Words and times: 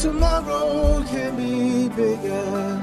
tomorrow 0.00 1.04
can 1.10 1.36
be 1.36 1.88
bigger. 1.94 2.80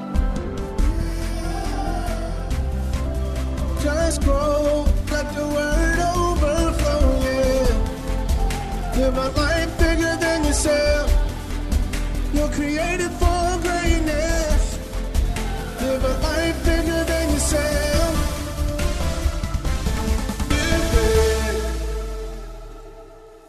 Just 3.82 4.22
grow, 4.22 4.86
let 5.12 5.34
the 5.34 5.48
word 5.48 6.00
overflow. 6.16 7.10
Live 8.98 9.18
a 9.18 9.30
life 9.42 9.80
bigger 9.80 10.16
than 10.18 10.44
yourself. 10.44 11.12
You're 12.36 12.50
created 12.50 13.12
for 13.22 13.60
greatness. 13.66 14.78
Live 15.82 16.04
a 16.04 16.16
life 16.22 16.66
bigger 16.66 17.04
than 17.04 17.30
yourself. 17.32 17.78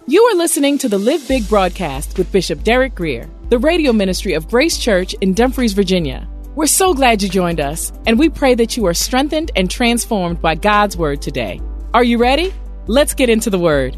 You 0.07 0.23
are 0.23 0.37
listening 0.37 0.79
to 0.79 0.89
the 0.89 0.97
Live 0.99 1.29
Big 1.29 1.47
broadcast 1.51 2.17
with 2.17 2.33
Bishop 2.33 2.65
Derek 2.65 2.95
Grier, 2.95 3.29
the 3.49 3.59
radio 3.59 3.95
ministry 3.95 4.35
of 4.35 4.47
Grace 4.49 4.77
Church 4.77 5.15
in 5.23 5.33
Dumfries, 5.33 5.73
Virginia. 5.73 6.29
We're 6.55 6.67
so 6.67 6.93
glad 6.93 7.23
you 7.23 7.31
joined 7.31 7.61
us, 7.61 7.91
and 8.07 8.19
we 8.19 8.29
pray 8.29 8.55
that 8.55 8.77
you 8.77 8.85
are 8.85 8.93
strengthened 8.93 9.53
and 9.57 9.71
transformed 9.71 10.43
by 10.43 10.55
God's 10.55 10.99
word 10.99 11.23
today. 11.23 11.59
Are 11.95 12.05
you 12.05 12.19
ready? 12.19 12.53
Let's 12.89 13.15
get 13.15 13.31
into 13.31 13.49
the 13.49 13.59
word. 13.59 13.97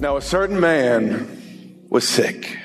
Now, 0.00 0.18
a 0.18 0.20
certain 0.20 0.60
man 0.60 1.86
was 1.88 2.06
sick. 2.06 2.58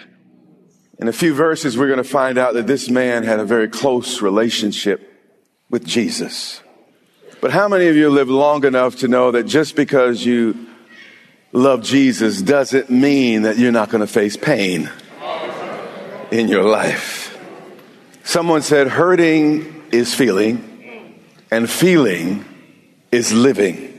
In 0.99 1.07
a 1.07 1.13
few 1.13 1.33
verses, 1.33 1.77
we're 1.77 1.87
going 1.87 1.97
to 1.97 2.03
find 2.03 2.37
out 2.37 2.53
that 2.55 2.67
this 2.67 2.89
man 2.89 3.23
had 3.23 3.39
a 3.39 3.45
very 3.45 3.69
close 3.69 4.21
relationship 4.21 5.09
with 5.69 5.85
Jesus. 5.85 6.61
But 7.39 7.51
how 7.51 7.69
many 7.69 7.87
of 7.87 7.95
you 7.95 8.09
live 8.09 8.29
long 8.29 8.65
enough 8.65 8.97
to 8.97 9.07
know 9.07 9.31
that 9.31 9.43
just 9.43 9.77
because 9.77 10.25
you 10.25 10.67
love 11.53 11.81
Jesus 11.81 12.41
doesn't 12.41 12.89
mean 12.89 13.43
that 13.43 13.57
you're 13.57 13.71
not 13.71 13.89
going 13.89 14.01
to 14.01 14.07
face 14.07 14.35
pain 14.35 14.89
in 16.33 16.47
your 16.47 16.63
life? 16.63 17.37
Someone 18.23 18.63
said, 18.63 18.87
hurting 18.87 19.83
is 19.91 20.15
feeling, 20.15 20.67
and 21.51 21.69
feeling 21.69 22.43
is 23.11 23.31
living. 23.31 23.89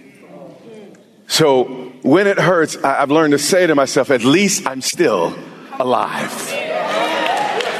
So 1.29 1.65
when 2.03 2.27
it 2.27 2.39
hurts, 2.39 2.77
I- 2.83 3.03
I've 3.03 3.11
learned 3.13 3.33
to 3.33 3.39
say 3.39 3.67
to 3.67 3.75
myself, 3.75 4.11
at 4.11 4.25
least 4.25 4.67
I'm 4.67 4.81
still 4.81 5.35
alive. 5.79 6.51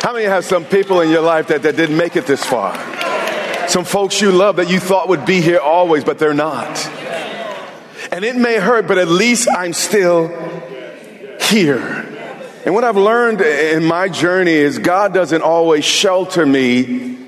How 0.03 0.13
many 0.13 0.27
have 0.27 0.45
some 0.45 0.65
people 0.65 1.01
in 1.01 1.11
your 1.11 1.23
life 1.23 1.49
that, 1.49 1.63
that 1.63 1.77
didn't 1.77 1.97
make 1.97 2.15
it 2.15 2.27
this 2.27 2.45
far? 2.45 2.79
Some 3.69 3.85
folks 3.85 4.21
you 4.21 4.31
love 4.31 4.57
that 4.57 4.71
you 4.71 4.79
thought 4.79 5.09
would 5.09 5.25
be 5.25 5.41
here 5.41 5.59
always, 5.59 6.05
but 6.05 6.19
they're 6.19 6.35
not. 6.35 6.87
And 8.13 8.25
it 8.25 8.37
may 8.37 8.59
hurt, 8.61 8.87
but 8.87 8.99
at 8.99 9.09
least 9.09 9.49
I'm 9.49 9.73
still 9.73 10.29
here. 11.41 12.04
And 12.65 12.75
what 12.75 12.83
I've 12.83 12.97
learned 12.97 13.43
in 13.43 13.85
my 13.85 14.09
journey 14.09 14.53
is 14.53 14.79
God 14.79 15.13
doesn't 15.13 15.43
always 15.43 15.85
shelter 15.85 16.47
me 16.47 17.19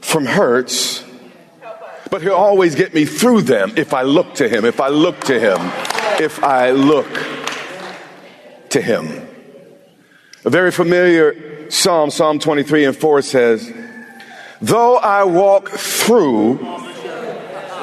from 0.00 0.26
hurts, 0.26 1.02
but 2.08 2.22
He'll 2.22 2.34
always 2.34 2.76
get 2.76 2.94
me 2.94 3.04
through 3.04 3.42
them 3.42 3.72
if 3.76 3.92
I 3.92 4.02
look 4.02 4.34
to 4.34 4.48
Him, 4.48 4.64
if 4.64 4.80
I 4.80 4.88
look 4.88 5.20
to 5.24 5.40
Him, 5.40 5.58
if 6.20 6.44
I 6.44 6.70
look 6.70 7.08
to 8.68 8.80
Him. 8.80 9.26
A 10.44 10.50
very 10.50 10.70
familiar 10.70 11.68
psalm, 11.68 12.10
Psalm 12.10 12.38
23 12.38 12.84
and 12.84 12.96
4 12.96 13.22
says, 13.22 13.72
Though 14.60 14.96
I 14.96 15.24
walk 15.24 15.68
through 15.70 16.58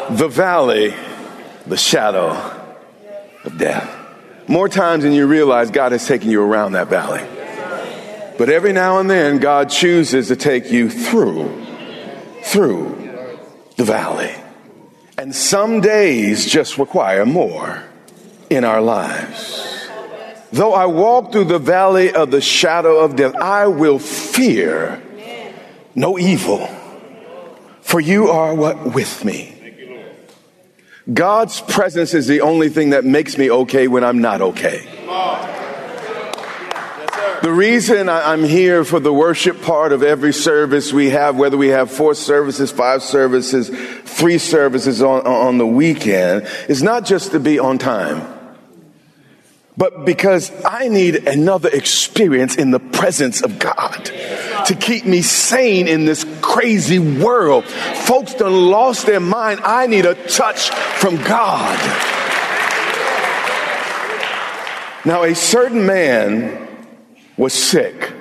the 0.09 0.29
valley, 0.29 0.95
the 1.65 1.77
shadow 1.77 2.29
of 3.43 3.57
death. 3.57 3.96
More 4.47 4.69
times 4.69 5.03
than 5.03 5.11
you 5.11 5.27
realize, 5.27 5.71
God 5.71 5.91
has 5.91 6.07
taken 6.07 6.29
you 6.29 6.41
around 6.41 6.71
that 6.73 6.87
valley. 6.87 7.21
But 8.37 8.49
every 8.49 8.71
now 8.71 8.99
and 8.99 9.09
then, 9.09 9.39
God 9.39 9.69
chooses 9.69 10.27
to 10.27 10.35
take 10.35 10.71
you 10.71 10.89
through, 10.89 11.65
through 12.43 13.09
the 13.75 13.83
valley. 13.83 14.33
And 15.17 15.35
some 15.35 15.81
days 15.81 16.45
just 16.45 16.77
require 16.77 17.25
more 17.25 17.83
in 18.49 18.63
our 18.63 18.79
lives. 18.79 19.89
Though 20.51 20.73
I 20.73 20.85
walk 20.85 21.33
through 21.33 21.45
the 21.45 21.59
valley 21.59 22.13
of 22.13 22.31
the 22.31 22.39
shadow 22.39 22.99
of 22.99 23.15
death, 23.15 23.35
I 23.35 23.67
will 23.67 23.99
fear 23.99 25.01
no 25.93 26.17
evil, 26.17 26.69
for 27.81 27.99
you 27.99 28.29
are 28.29 28.53
what 28.53 28.93
with 28.93 29.25
me. 29.25 29.56
God's 31.11 31.61
presence 31.61 32.13
is 32.13 32.27
the 32.27 32.41
only 32.41 32.69
thing 32.69 32.89
that 32.89 33.05
makes 33.05 33.37
me 33.37 33.49
okay 33.49 33.87
when 33.87 34.03
I'm 34.03 34.19
not 34.19 34.41
okay. 34.41 34.85
The 37.41 37.53
reason 37.53 38.09
I'm 38.09 38.43
here 38.43 38.83
for 38.83 38.99
the 38.99 39.13
worship 39.13 39.61
part 39.61 39.93
of 39.93 40.03
every 40.03 40.33
service 40.33 40.91
we 40.91 41.11
have, 41.11 41.37
whether 41.37 41.55
we 41.55 41.69
have 41.69 41.89
four 41.91 42.13
services, 42.13 42.71
five 42.71 43.03
services, 43.03 43.69
three 44.03 44.37
services 44.37 45.01
on, 45.01 45.25
on 45.25 45.57
the 45.57 45.67
weekend, 45.67 46.47
is 46.67 46.83
not 46.83 47.05
just 47.05 47.31
to 47.31 47.39
be 47.39 47.57
on 47.57 47.77
time, 47.77 48.27
but 49.77 50.03
because 50.03 50.51
I 50.65 50.89
need 50.89 51.27
another 51.27 51.69
experience 51.69 52.55
in 52.55 52.71
the 52.71 52.79
presence 52.79 53.41
of 53.41 53.59
God 53.59 54.11
to 54.67 54.75
keep 54.75 55.05
me 55.05 55.21
sane 55.21 55.87
in 55.87 56.03
this 56.03 56.25
crazy 56.41 56.99
world. 56.99 57.63
Folks 57.65 58.33
done 58.33 58.69
lost 58.69 59.05
their 59.05 59.21
mind. 59.21 59.61
I 59.63 59.87
need 59.87 60.05
a 60.05 60.13
touch 60.13 60.69
from 60.69 61.15
God. 61.23 61.77
Now, 65.05 65.23
a 65.23 65.33
certain 65.33 65.85
man 65.85 66.67
was 67.37 67.53
sick, 67.53 68.11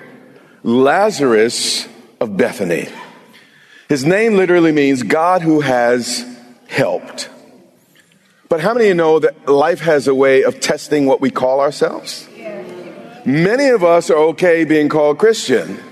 Lazarus 0.62 1.88
of 2.20 2.36
Bethany. 2.36 2.88
His 3.88 4.04
name 4.04 4.36
literally 4.36 4.70
means 4.70 5.02
God 5.02 5.42
who 5.42 5.60
has 5.62 6.24
helped. 6.68 7.28
But 8.48 8.60
how 8.60 8.72
many 8.72 8.84
of 8.84 8.88
you 8.90 8.94
know 8.94 9.18
that 9.18 9.48
life 9.48 9.80
has 9.80 10.06
a 10.06 10.14
way 10.14 10.44
of 10.44 10.60
testing 10.60 11.06
what 11.06 11.20
we 11.20 11.32
call 11.32 11.58
ourselves? 11.58 12.28
Many 13.24 13.70
of 13.70 13.82
us 13.82 14.10
are 14.10 14.18
okay 14.28 14.62
being 14.62 14.88
called 14.88 15.18
Christian 15.18 15.82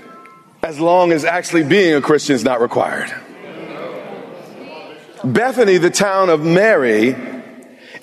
as 0.65 0.79
long 0.79 1.11
as 1.11 1.23
actually 1.23 1.63
being 1.63 1.93
a 1.93 2.01
Christian 2.01 2.35
is 2.35 2.43
not 2.43 2.59
required. 2.59 3.13
Bethany, 5.23 5.77
the 5.77 5.91
town 5.91 6.31
of 6.31 6.43
Mary, 6.43 7.13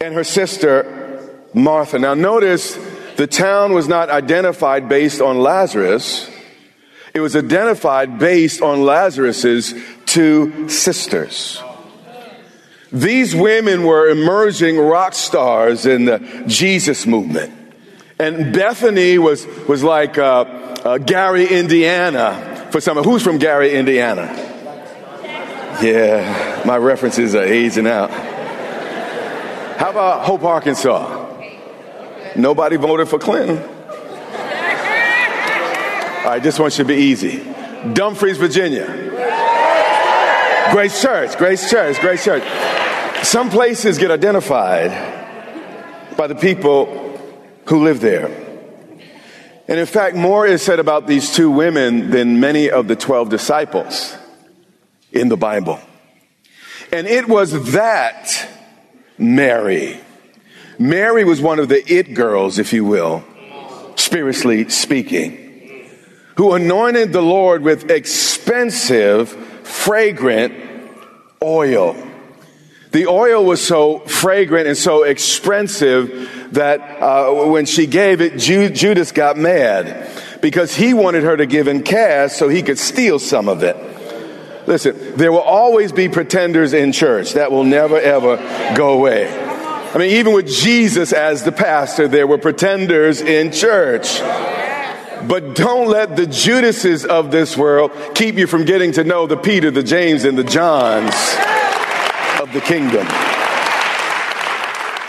and 0.00 0.14
her 0.14 0.22
sister 0.22 1.40
Martha. 1.52 1.98
Now, 1.98 2.14
notice 2.14 2.78
the 3.16 3.26
town 3.26 3.72
was 3.72 3.88
not 3.88 4.10
identified 4.10 4.88
based 4.88 5.20
on 5.20 5.40
Lazarus, 5.40 6.30
it 7.12 7.20
was 7.20 7.34
identified 7.34 8.20
based 8.20 8.62
on 8.62 8.84
Lazarus's 8.84 9.74
two 10.06 10.68
sisters. 10.68 11.60
These 12.92 13.34
women 13.34 13.82
were 13.82 14.08
emerging 14.08 14.78
rock 14.78 15.14
stars 15.14 15.84
in 15.84 16.04
the 16.04 16.44
Jesus 16.46 17.06
movement. 17.06 17.52
And 18.20 18.54
Bethany 18.54 19.18
was, 19.18 19.46
was 19.66 19.82
like 19.82 20.16
uh, 20.16 20.44
uh, 20.84 20.98
Gary, 20.98 21.46
Indiana, 21.46 22.51
for 22.72 22.80
some. 22.80 22.96
Who's 22.96 23.22
from 23.22 23.38
Gary, 23.38 23.74
Indiana? 23.74 24.32
Yeah, 25.82 26.62
my 26.64 26.78
references 26.78 27.34
are 27.34 27.44
aging 27.44 27.86
out. 27.86 28.10
How 29.78 29.90
about 29.90 30.24
Hope, 30.24 30.42
Arkansas? 30.42 31.18
Nobody 32.36 32.76
voted 32.76 33.08
for 33.08 33.18
Clinton. 33.18 33.58
All 36.18 36.28
right, 36.28 36.42
this 36.42 36.58
one 36.58 36.70
should 36.70 36.86
be 36.86 36.94
easy. 36.94 37.44
Dumfries, 37.92 38.38
Virginia. 38.38 38.86
Grace 40.70 41.02
Church, 41.02 41.36
Grace 41.36 41.68
Church, 41.68 42.00
Grace 42.00 42.24
Church. 42.24 42.42
Some 43.24 43.50
places 43.50 43.98
get 43.98 44.10
identified 44.10 44.90
by 46.16 46.26
the 46.26 46.34
people 46.34 47.18
who 47.66 47.84
live 47.84 48.00
there. 48.00 48.51
And 49.68 49.78
in 49.78 49.86
fact, 49.86 50.16
more 50.16 50.46
is 50.46 50.62
said 50.62 50.78
about 50.78 51.06
these 51.06 51.34
two 51.34 51.50
women 51.50 52.10
than 52.10 52.40
many 52.40 52.70
of 52.70 52.88
the 52.88 52.96
12 52.96 53.28
disciples 53.28 54.16
in 55.12 55.28
the 55.28 55.36
Bible. 55.36 55.80
And 56.90 57.06
it 57.06 57.28
was 57.28 57.72
that 57.72 58.48
Mary. 59.18 60.00
Mary 60.78 61.24
was 61.24 61.40
one 61.40 61.58
of 61.58 61.68
the 61.68 61.82
it 61.90 62.14
girls, 62.14 62.58
if 62.58 62.72
you 62.72 62.84
will, 62.84 63.24
spiritually 63.96 64.68
speaking, 64.68 65.88
who 66.36 66.52
anointed 66.52 67.12
the 67.12 67.22
Lord 67.22 67.62
with 67.62 67.90
expensive, 67.90 69.30
fragrant 69.66 70.54
oil. 71.42 71.96
The 72.90 73.06
oil 73.06 73.44
was 73.44 73.64
so 73.64 74.00
fragrant 74.00 74.66
and 74.66 74.76
so 74.76 75.04
expensive 75.04 76.41
that 76.52 76.80
uh, 77.02 77.46
when 77.46 77.66
she 77.66 77.86
gave 77.86 78.20
it, 78.20 78.38
Ju- 78.38 78.70
Judas 78.70 79.12
got 79.12 79.36
mad 79.36 80.10
because 80.40 80.74
he 80.74 80.94
wanted 80.94 81.24
her 81.24 81.36
to 81.36 81.46
give 81.46 81.68
in 81.68 81.82
cash 81.82 82.32
so 82.32 82.48
he 82.48 82.62
could 82.62 82.78
steal 82.78 83.18
some 83.18 83.48
of 83.48 83.62
it. 83.62 83.76
Listen, 84.66 85.16
there 85.16 85.32
will 85.32 85.40
always 85.40 85.92
be 85.92 86.08
pretenders 86.08 86.72
in 86.72 86.92
church. 86.92 87.32
That 87.32 87.50
will 87.50 87.64
never, 87.64 87.98
ever 87.98 88.36
go 88.76 88.92
away. 88.92 89.28
I 89.94 89.98
mean, 89.98 90.10
even 90.10 90.34
with 90.34 90.46
Jesus 90.46 91.12
as 91.12 91.42
the 91.42 91.52
pastor, 91.52 92.08
there 92.08 92.26
were 92.26 92.38
pretenders 92.38 93.20
in 93.20 93.52
church. 93.52 94.20
But 94.20 95.54
don't 95.54 95.88
let 95.88 96.16
the 96.16 96.26
Judases 96.26 97.04
of 97.04 97.30
this 97.30 97.56
world 97.56 97.92
keep 98.14 98.36
you 98.36 98.46
from 98.46 98.64
getting 98.64 98.92
to 98.92 99.04
know 99.04 99.26
the 99.26 99.36
Peter, 99.36 99.70
the 99.70 99.82
James, 99.82 100.24
and 100.24 100.36
the 100.36 100.44
Johns 100.44 101.14
of 102.40 102.52
the 102.52 102.60
kingdom. 102.60 103.06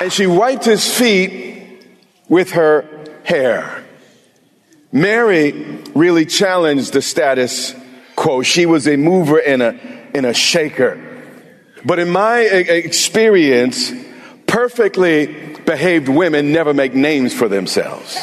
And 0.04 0.12
she 0.12 0.28
wiped 0.28 0.66
his 0.66 0.94
feet 0.94 1.82
with 2.28 2.52
her 2.52 2.86
hair. 3.24 3.86
Mary 4.92 5.54
really 5.96 6.26
challenged 6.26 6.92
the 6.92 7.02
status 7.02 7.74
quo. 8.18 8.42
She 8.42 8.66
was 8.66 8.86
a 8.86 8.98
mover 8.98 9.38
and 9.38 9.62
a, 9.62 9.70
and 10.14 10.26
a 10.26 10.34
shaker. 10.34 11.00
But 11.86 12.00
in 12.00 12.10
my 12.10 12.40
experience, 12.40 13.94
perfectly 14.46 15.56
behaved 15.66 16.10
women 16.10 16.52
never 16.52 16.74
make 16.74 16.94
names 16.94 17.34
for 17.34 17.48
themselves. 17.48 18.18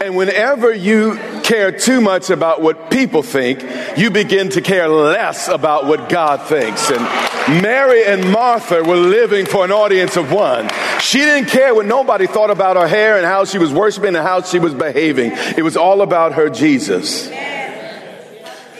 And 0.00 0.16
whenever 0.16 0.74
you 0.74 1.14
care 1.46 1.70
too 1.70 2.00
much 2.00 2.28
about 2.28 2.60
what 2.60 2.90
people 2.90 3.22
think, 3.22 3.64
you 3.96 4.10
begin 4.10 4.48
to 4.50 4.60
care 4.60 4.88
less 4.88 5.48
about 5.48 5.86
what 5.86 6.08
God 6.08 6.42
thinks. 6.42 6.90
And 6.90 7.62
Mary 7.62 8.04
and 8.04 8.32
Martha 8.32 8.82
were 8.82 8.96
living 8.96 9.46
for 9.46 9.64
an 9.64 9.70
audience 9.70 10.16
of 10.16 10.32
one. 10.32 10.68
She 11.00 11.18
didn't 11.18 11.48
care 11.48 11.74
what 11.74 11.86
nobody 11.86 12.26
thought 12.26 12.50
about 12.50 12.76
her 12.76 12.88
hair 12.88 13.16
and 13.16 13.24
how 13.24 13.44
she 13.44 13.58
was 13.58 13.72
worshiping 13.72 14.16
and 14.16 14.26
how 14.26 14.42
she 14.42 14.58
was 14.58 14.74
behaving. 14.74 15.30
It 15.56 15.62
was 15.62 15.76
all 15.76 16.02
about 16.02 16.32
her 16.34 16.50
Jesus. 16.50 17.28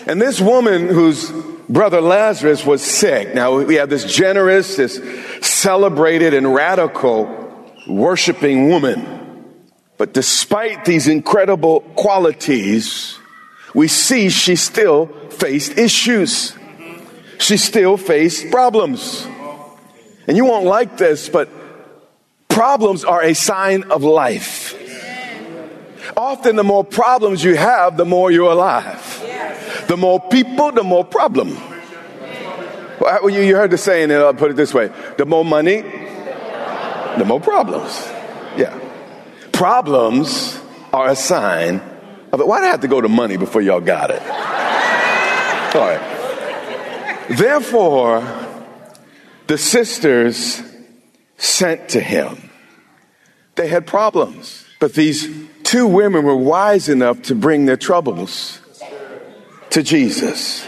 And 0.08 0.20
this 0.20 0.40
woman 0.40 0.88
whose 0.88 1.30
brother 1.68 2.00
Lazarus 2.00 2.66
was 2.66 2.82
sick. 2.82 3.34
Now 3.34 3.58
we 3.60 3.76
have 3.76 3.90
this 3.90 4.04
generous, 4.04 4.76
this 4.76 5.00
celebrated 5.40 6.34
and 6.34 6.52
radical 6.52 7.28
worshiping 7.86 8.68
woman. 8.68 9.15
But 9.98 10.12
despite 10.12 10.84
these 10.84 11.08
incredible 11.08 11.81
qualities, 11.96 13.19
we 13.75 13.88
see 13.88 14.28
she 14.28 14.56
still 14.56 15.06
faced 15.31 15.78
issues. 15.78 16.54
She 17.38 17.56
still 17.56 17.96
faced 17.96 18.50
problems. 18.50 19.26
And 20.26 20.37
you 20.37 20.44
won't 20.44 20.66
like 20.66 20.96
this, 20.96 21.28
but 21.28 21.48
problems 22.48 23.04
are 23.04 23.22
a 23.22 23.34
sign 23.34 23.84
of 23.84 24.02
life. 24.02 24.75
Often, 26.16 26.56
the 26.56 26.64
more 26.64 26.84
problems 26.84 27.44
you 27.44 27.56
have, 27.56 27.96
the 27.96 28.04
more 28.04 28.31
you're 28.31 28.52
alive. 28.52 29.22
The 29.88 29.96
more 29.96 30.20
people, 30.20 30.72
the 30.72 30.82
more 30.82 31.04
problem. 31.04 31.56
Well, 32.99 33.28
you 33.28 33.54
heard 33.54 33.70
the 33.70 33.78
saying, 33.78 34.10
and 34.10 34.22
I'll 34.22 34.34
put 34.34 34.50
it 34.50 34.56
this 34.56 34.72
way 34.72 34.90
the 35.19 35.26
more 35.26 35.44
money, 35.44 35.82
the 35.82 37.25
more 37.26 37.40
problems. 37.40 37.92
Yeah. 38.56 38.86
Problems 39.56 40.61
are 40.93 41.08
a 41.08 41.17
sign 41.17 41.81
of 42.31 42.41
it. 42.41 42.47
Why'd 42.47 42.64
I 42.64 42.67
have 42.67 42.82
to 42.82 42.88
go 42.88 43.00
to 43.00 43.08
money 43.08 43.38
before 43.38 43.62
y'all 43.62 43.81
got 43.81 44.11
it? 44.11 44.20
All 45.75 45.81
right. 45.81 47.26
Therefore, 47.31 48.23
the 49.47 49.56
sisters 49.56 50.62
sent 51.38 51.88
to 51.91 52.00
him. 52.00 52.50
They 53.55 53.69
had 53.69 53.87
problems, 53.87 54.67
but 54.79 54.93
these 54.93 55.26
two 55.62 55.87
women 55.87 56.25
were 56.25 56.37
wise 56.37 56.91
enough 56.91 57.23
to 57.23 57.35
bring 57.35 57.64
their 57.64 57.79
troubles 57.79 58.61
to 59.70 59.82
Jesus. 59.82 60.67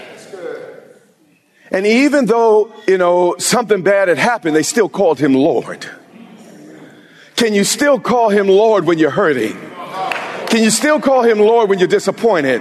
And 1.71 1.87
even 1.87 2.25
though, 2.25 2.73
you 2.87 2.97
know, 2.97 3.37
something 3.39 3.83
bad 3.83 4.09
had 4.09 4.17
happened, 4.17 4.57
they 4.57 4.63
still 4.63 4.89
called 4.89 5.19
him 5.19 5.35
Lord. 5.35 5.87
Can 7.39 7.55
you 7.55 7.63
still 7.63 8.01
call 8.01 8.31
him 8.31 8.49
Lord 8.49 8.85
when 8.85 8.99
you're 8.99 9.13
hurting? 9.13 9.57
Can 10.49 10.65
you 10.65 10.71
still 10.71 11.01
call 11.01 11.23
him 11.23 11.39
Lord 11.39 11.71
when 11.71 11.79
you're 11.79 11.87
disappointed? 11.87 12.61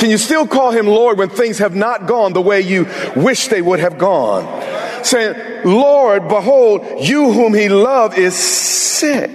Can 0.00 0.10
you 0.10 0.18
still 0.18 0.48
call 0.48 0.72
him 0.72 0.88
Lord 0.88 1.16
when 1.16 1.28
things 1.28 1.58
have 1.58 1.76
not 1.76 2.08
gone 2.08 2.32
the 2.32 2.40
way 2.40 2.60
you 2.60 2.88
wish 3.14 3.46
they 3.46 3.62
would 3.62 3.78
have 3.78 3.98
gone? 3.98 5.04
Saying, 5.04 5.64
Lord, 5.64 6.26
behold, 6.26 7.04
you 7.06 7.32
whom 7.32 7.54
he 7.54 7.68
loved 7.68 8.18
is 8.18 8.34
sick. 8.34 9.30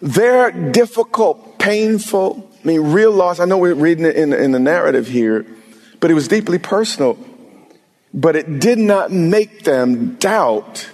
They're 0.00 0.52
difficult, 0.52 1.58
painful, 1.58 2.48
I 2.62 2.68
mean, 2.68 2.92
real 2.92 3.10
loss. 3.10 3.40
I 3.40 3.44
know 3.46 3.58
we're 3.58 3.74
reading 3.74 4.04
it 4.04 4.14
in, 4.14 4.32
in 4.32 4.52
the 4.52 4.60
narrative 4.60 5.08
here, 5.08 5.44
but 5.98 6.12
it 6.12 6.14
was 6.14 6.28
deeply 6.28 6.58
personal. 6.58 7.18
But 8.14 8.36
it 8.36 8.60
did 8.60 8.78
not 8.78 9.10
make 9.10 9.64
them 9.64 10.14
doubt 10.14 10.90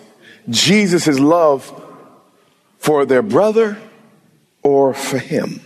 Jesus' 0.49 1.19
love 1.19 1.71
for 2.79 3.07
their 3.07 3.23
brother 3.23 3.79
or 4.63 4.95
for 4.95 5.19
him. 5.19 5.61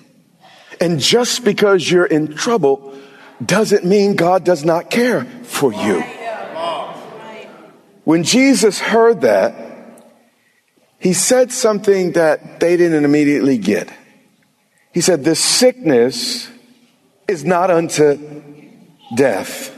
And 0.81 1.00
just 1.00 1.44
because 1.44 1.90
you're 1.90 2.06
in 2.06 2.34
trouble 2.34 2.96
doesn't 3.44 3.84
mean 3.84 4.17
God 4.17 4.44
does 4.44 4.64
not 4.64 4.90
care 4.90 5.25
for 5.43 5.73
you. 5.73 6.02
When 8.05 8.23
Jesus 8.23 8.78
heard 8.78 9.23
that, 9.23 9.55
he 10.99 11.12
said 11.12 11.52
something 11.52 12.12
that 12.12 12.61
they 12.61 12.76
didn't 12.76 13.05
immediately 13.05 13.58
get. 13.58 13.93
He 14.93 15.00
said, 15.00 15.25
This 15.25 15.40
sickness 15.40 16.49
is 17.29 17.44
not 17.44 17.70
unto 17.70 18.43
death. 19.14 19.72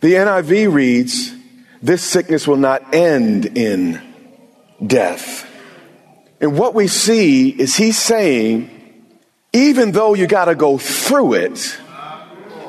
The 0.00 0.14
NIV 0.14 0.72
reads, 0.72 1.34
This 1.82 2.02
sickness 2.02 2.46
will 2.46 2.58
not 2.58 2.94
end 2.94 3.56
in 3.56 4.02
death. 4.86 5.46
And 6.40 6.58
what 6.58 6.74
we 6.74 6.88
see 6.88 7.48
is 7.48 7.76
he's 7.76 7.98
saying, 7.98 8.70
even 9.52 9.92
though 9.92 10.14
you 10.14 10.26
got 10.26 10.46
to 10.46 10.54
go 10.54 10.76
through 10.76 11.34
it, 11.34 11.78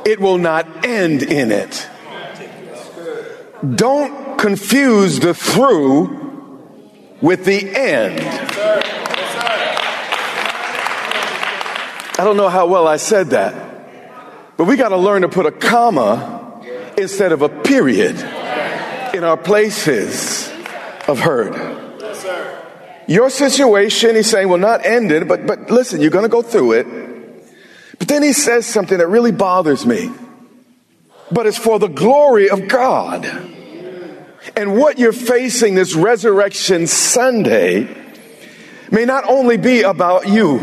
it 0.06 0.20
will 0.20 0.38
not 0.38 0.86
end 0.86 1.24
in 1.24 1.52
it. 1.52 1.90
Don't 3.76 4.40
confuse 4.40 5.20
the 5.20 5.34
through 5.34 6.20
with 7.22 7.46
the 7.46 7.70
end. 7.70 8.20
I 12.18 12.24
don't 12.24 12.38
know 12.38 12.50
how 12.50 12.68
well 12.68 12.88
I 12.88 12.98
said 12.98 13.32
that, 13.32 14.58
but 14.58 14.66
we 14.66 14.78
got 14.78 14.90
to 14.90 14.98
learn 14.98 15.24
to 15.24 15.30
put 15.30 15.46
a 15.46 15.52
comma 15.52 16.64
instead 16.98 17.32
of 17.32 17.42
a 17.42 17.50
period 17.50 18.18
in 19.14 19.24
our 19.24 19.38
places 19.38 20.52
of 21.08 21.20
hurt. 21.20 21.56
Your 23.08 23.30
situation, 23.30 24.16
he's 24.16 24.30
saying, 24.30 24.48
will 24.48 24.58
not 24.58 24.86
end 24.86 25.12
it, 25.12 25.28
but, 25.28 25.46
but 25.46 25.70
listen, 25.70 26.02
you're 26.02 26.12
going 26.12 26.24
to 26.24 26.30
go 26.30 26.42
through 26.42 26.74
it. 26.74 26.88
But 28.00 28.08
then 28.08 28.24
he 28.24 28.34
says 28.34 28.66
something 28.66 28.98
that 28.98 29.08
really 29.08 29.32
bothers 29.32 29.86
me. 29.86 30.12
But 31.32 31.46
it's 31.46 31.58
for 31.58 31.80
the 31.80 31.88
glory 31.88 32.50
of 32.50 32.68
God. 32.68 33.26
And 34.56 34.78
what 34.78 34.98
you're 34.98 35.14
facing 35.14 35.76
this 35.76 35.94
Resurrection 35.96 36.88
Sunday 36.88 37.88
may 38.92 39.06
not 39.06 39.28
only 39.28 39.58
be 39.58 39.82
about 39.82 40.28
you, 40.28 40.60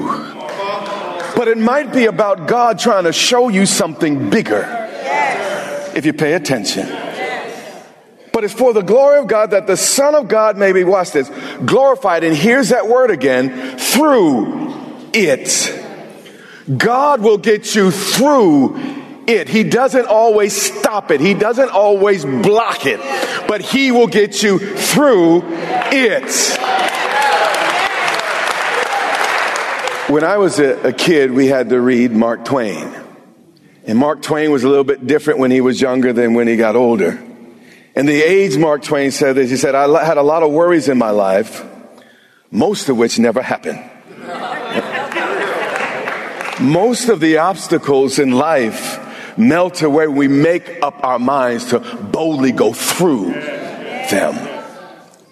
but 1.37 1.49
it 1.49 1.59
might 1.59 1.93
be 1.93 2.07
about 2.07 2.49
God 2.49 2.78
trying 2.78 3.05
to 3.05 3.12
show 3.12 3.49
you 3.49 3.67
something 3.67 4.31
bigger 4.31 4.64
if 5.95 6.05
you 6.07 6.12
pay 6.12 6.35
attention 6.35 7.08
but 8.38 8.45
it's 8.45 8.54
for 8.54 8.73
the 8.73 8.83
glory 8.83 9.18
of 9.18 9.26
God 9.26 9.50
that 9.50 9.66
the 9.66 9.76
Son 9.76 10.14
of 10.14 10.28
God 10.28 10.57
may 10.57 10.71
be, 10.71 10.85
watch 10.85 11.11
this, 11.11 11.28
glorified. 11.66 12.23
And 12.23 12.37
here's 12.37 12.68
that 12.68 12.87
word 12.87 13.11
again, 13.11 13.76
through 13.76 15.11
it. 15.12 15.85
God 16.78 17.21
will 17.21 17.38
get 17.38 17.75
you 17.75 17.90
through 17.90 18.78
it. 19.26 19.49
He 19.49 19.64
doesn't 19.64 20.07
always 20.07 20.54
stop 20.54 21.11
it. 21.11 21.21
He 21.21 21.35
doesn't 21.35 21.71
always 21.71 22.25
block 22.25 22.87
it, 22.87 23.00
but 23.49 23.61
he 23.61 23.90
will 23.90 24.07
get 24.07 24.40
you 24.40 24.61
through 24.61 25.42
it. 25.90 26.59
When 30.09 30.23
I 30.23 30.37
was 30.37 30.61
a, 30.61 30.92
kid, 30.92 31.33
we 31.33 31.49
had 31.49 31.71
to 31.71 31.80
read 31.80 32.12
Mark 32.12 32.45
Twain. 32.45 32.95
And 33.85 33.99
Mark 33.99 34.23
Twain 34.23 34.52
was 34.52 34.62
a 34.62 34.68
little 34.68 34.85
bit 34.85 35.09
different 35.09 35.40
when 35.40 35.50
he 35.50 35.61
was 35.61 35.80
younger 35.80 36.12
than 36.12 36.35
when 36.35 36.47
he 36.47 36.57
got 36.57 36.76
older. 36.76 37.25
And 37.99 38.09
the 38.09 38.23
age 38.23 38.57
Mark 38.57 38.85
Twain 38.85 39.11
said 39.11 39.35
this. 39.35 39.50
He 39.50 39.57
said, 39.57 39.75
I 39.75 40.05
had 40.05 40.19
a 40.19 40.23
lot 40.23 40.45
of 40.45 40.52
worries 40.52 40.88
in 40.88 40.99
my 40.99 41.11
life, 41.11 41.67
most 42.49 42.88
of 42.88 42.97
which 42.97 43.19
never 43.19 43.43
happened. 43.43 43.81
most 46.61 47.09
of 47.09 47.19
the 47.19 47.38
obstacles 47.38 48.21
in 48.21 48.31
life 48.31 49.37
melt 49.37 49.83
away 49.83 50.07
when 50.07 50.17
we 50.17 50.28
make 50.28 50.81
up 50.81 51.02
our 51.02 51.19
minds 51.19 51.71
to 51.71 51.81
boldly 51.81 52.52
go 52.52 52.73
through 52.73 53.33
them. 53.33 54.64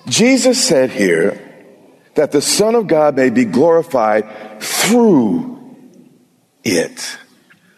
Jesus 0.08 0.66
said 0.66 0.90
here 0.90 1.40
that 2.16 2.32
the 2.32 2.42
Son 2.42 2.74
of 2.74 2.88
God 2.88 3.14
may 3.14 3.30
be 3.30 3.44
glorified 3.44 4.60
through 4.60 5.76
it. 6.64 7.16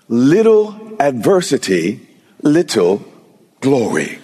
Little 0.09 0.97
adversity, 0.99 2.09
little 2.40 3.04
glory. 3.61 4.21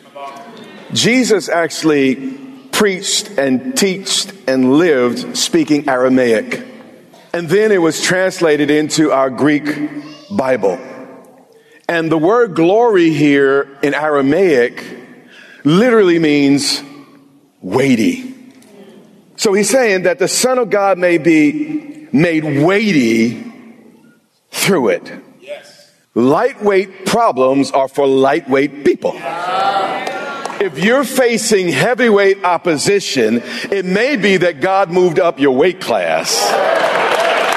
Jesus 0.94 1.48
actually 1.48 2.38
preached 2.72 3.30
and 3.36 3.76
taught 3.76 4.32
and 4.46 4.74
lived 4.78 5.36
speaking 5.36 5.88
Aramaic. 5.88 6.64
And 7.32 7.48
then 7.48 7.72
it 7.72 7.78
was 7.78 8.00
translated 8.00 8.70
into 8.70 9.10
our 9.10 9.28
Greek 9.28 9.66
Bible. 10.30 10.78
And 11.88 12.10
the 12.10 12.18
word 12.18 12.54
glory 12.54 13.10
here 13.10 13.76
in 13.82 13.92
Aramaic 13.92 14.82
literally 15.64 16.18
means 16.18 16.82
weighty. 17.60 18.34
So 19.36 19.52
he's 19.52 19.68
saying 19.68 20.04
that 20.04 20.18
the 20.20 20.28
Son 20.28 20.58
of 20.58 20.70
God 20.70 20.96
may 20.96 21.18
be 21.18 22.08
made 22.12 22.44
weighty 22.44 23.52
through 24.52 24.90
it. 24.90 25.12
Yes. 25.40 25.92
Lightweight 26.14 27.04
problems 27.04 27.72
are 27.72 27.88
for 27.88 28.06
lightweight 28.06 28.84
people. 28.84 29.12
If 30.64 30.78
you're 30.78 31.04
facing 31.04 31.68
heavyweight 31.68 32.42
opposition, 32.42 33.42
it 33.70 33.84
may 33.84 34.16
be 34.16 34.38
that 34.38 34.62
God 34.62 34.90
moved 34.90 35.20
up 35.20 35.38
your 35.38 35.54
weight 35.54 35.78
class 35.78 36.40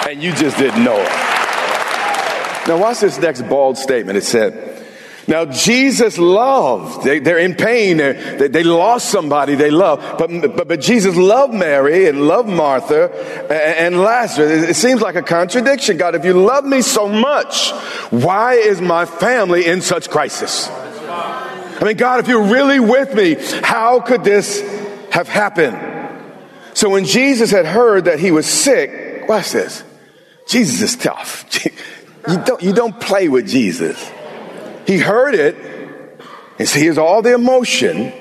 and 0.09 0.21
you 0.21 0.33
just 0.33 0.57
didn't 0.57 0.83
know 0.83 0.99
it. 0.99 2.67
Now, 2.67 2.77
watch 2.77 2.99
this 2.99 3.17
next 3.17 3.43
bald 3.43 3.77
statement. 3.77 4.17
It 4.17 4.25
said, 4.25 4.83
now, 5.25 5.45
Jesus 5.45 6.17
loved. 6.17 7.05
They, 7.05 7.19
are 7.19 7.37
in 7.37 7.55
pain. 7.55 7.95
They, 7.95 8.49
they, 8.49 8.63
lost 8.63 9.09
somebody 9.09 9.55
they 9.55 9.71
love. 9.71 10.17
But, 10.17 10.55
but, 10.57 10.67
but 10.67 10.81
Jesus 10.81 11.15
loved 11.15 11.53
Mary 11.53 12.09
and 12.09 12.27
loved 12.27 12.49
Martha 12.49 13.09
and, 13.43 13.95
and 13.95 13.99
Lazarus. 14.01 14.69
It 14.69 14.75
seems 14.75 14.99
like 14.99 15.15
a 15.15 15.23
contradiction. 15.23 15.95
God, 15.95 16.15
if 16.15 16.25
you 16.25 16.33
love 16.33 16.65
me 16.65 16.81
so 16.81 17.07
much, 17.07 17.71
why 18.09 18.55
is 18.55 18.81
my 18.81 19.05
family 19.05 19.65
in 19.65 19.79
such 19.81 20.09
crisis? 20.09 20.69
I 21.79 21.83
mean, 21.83 21.97
God, 21.97 22.19
if 22.19 22.27
you're 22.27 22.43
really 22.43 22.79
with 22.79 23.13
me, 23.13 23.35
how 23.63 23.99
could 23.99 24.23
this 24.23 24.61
have 25.11 25.27
happened? 25.27 25.77
So 26.73 26.89
when 26.89 27.05
Jesus 27.05 27.51
had 27.51 27.65
heard 27.65 28.05
that 28.05 28.19
he 28.19 28.31
was 28.31 28.45
sick, 28.45 29.27
watch 29.27 29.51
this. 29.51 29.83
Jesus 30.47 30.81
is 30.81 30.95
tough. 30.95 31.45
You 32.27 32.43
don't, 32.43 32.61
you 32.61 32.73
don't 32.73 32.99
play 32.99 33.29
with 33.29 33.47
Jesus. 33.47 33.97
He 34.85 34.97
heard 34.97 35.33
it, 35.33 35.55
and 36.59 36.67
he 36.67 36.87
has 36.87 36.97
all 36.97 37.21
the 37.21 37.33
emotion, 37.33 38.11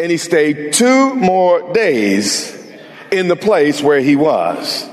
and 0.00 0.10
he 0.10 0.16
stayed 0.16 0.72
two 0.72 1.14
more 1.14 1.72
days 1.72 2.56
in 3.12 3.28
the 3.28 3.36
place 3.36 3.80
where 3.82 4.00
he 4.00 4.16
was. 4.16 4.88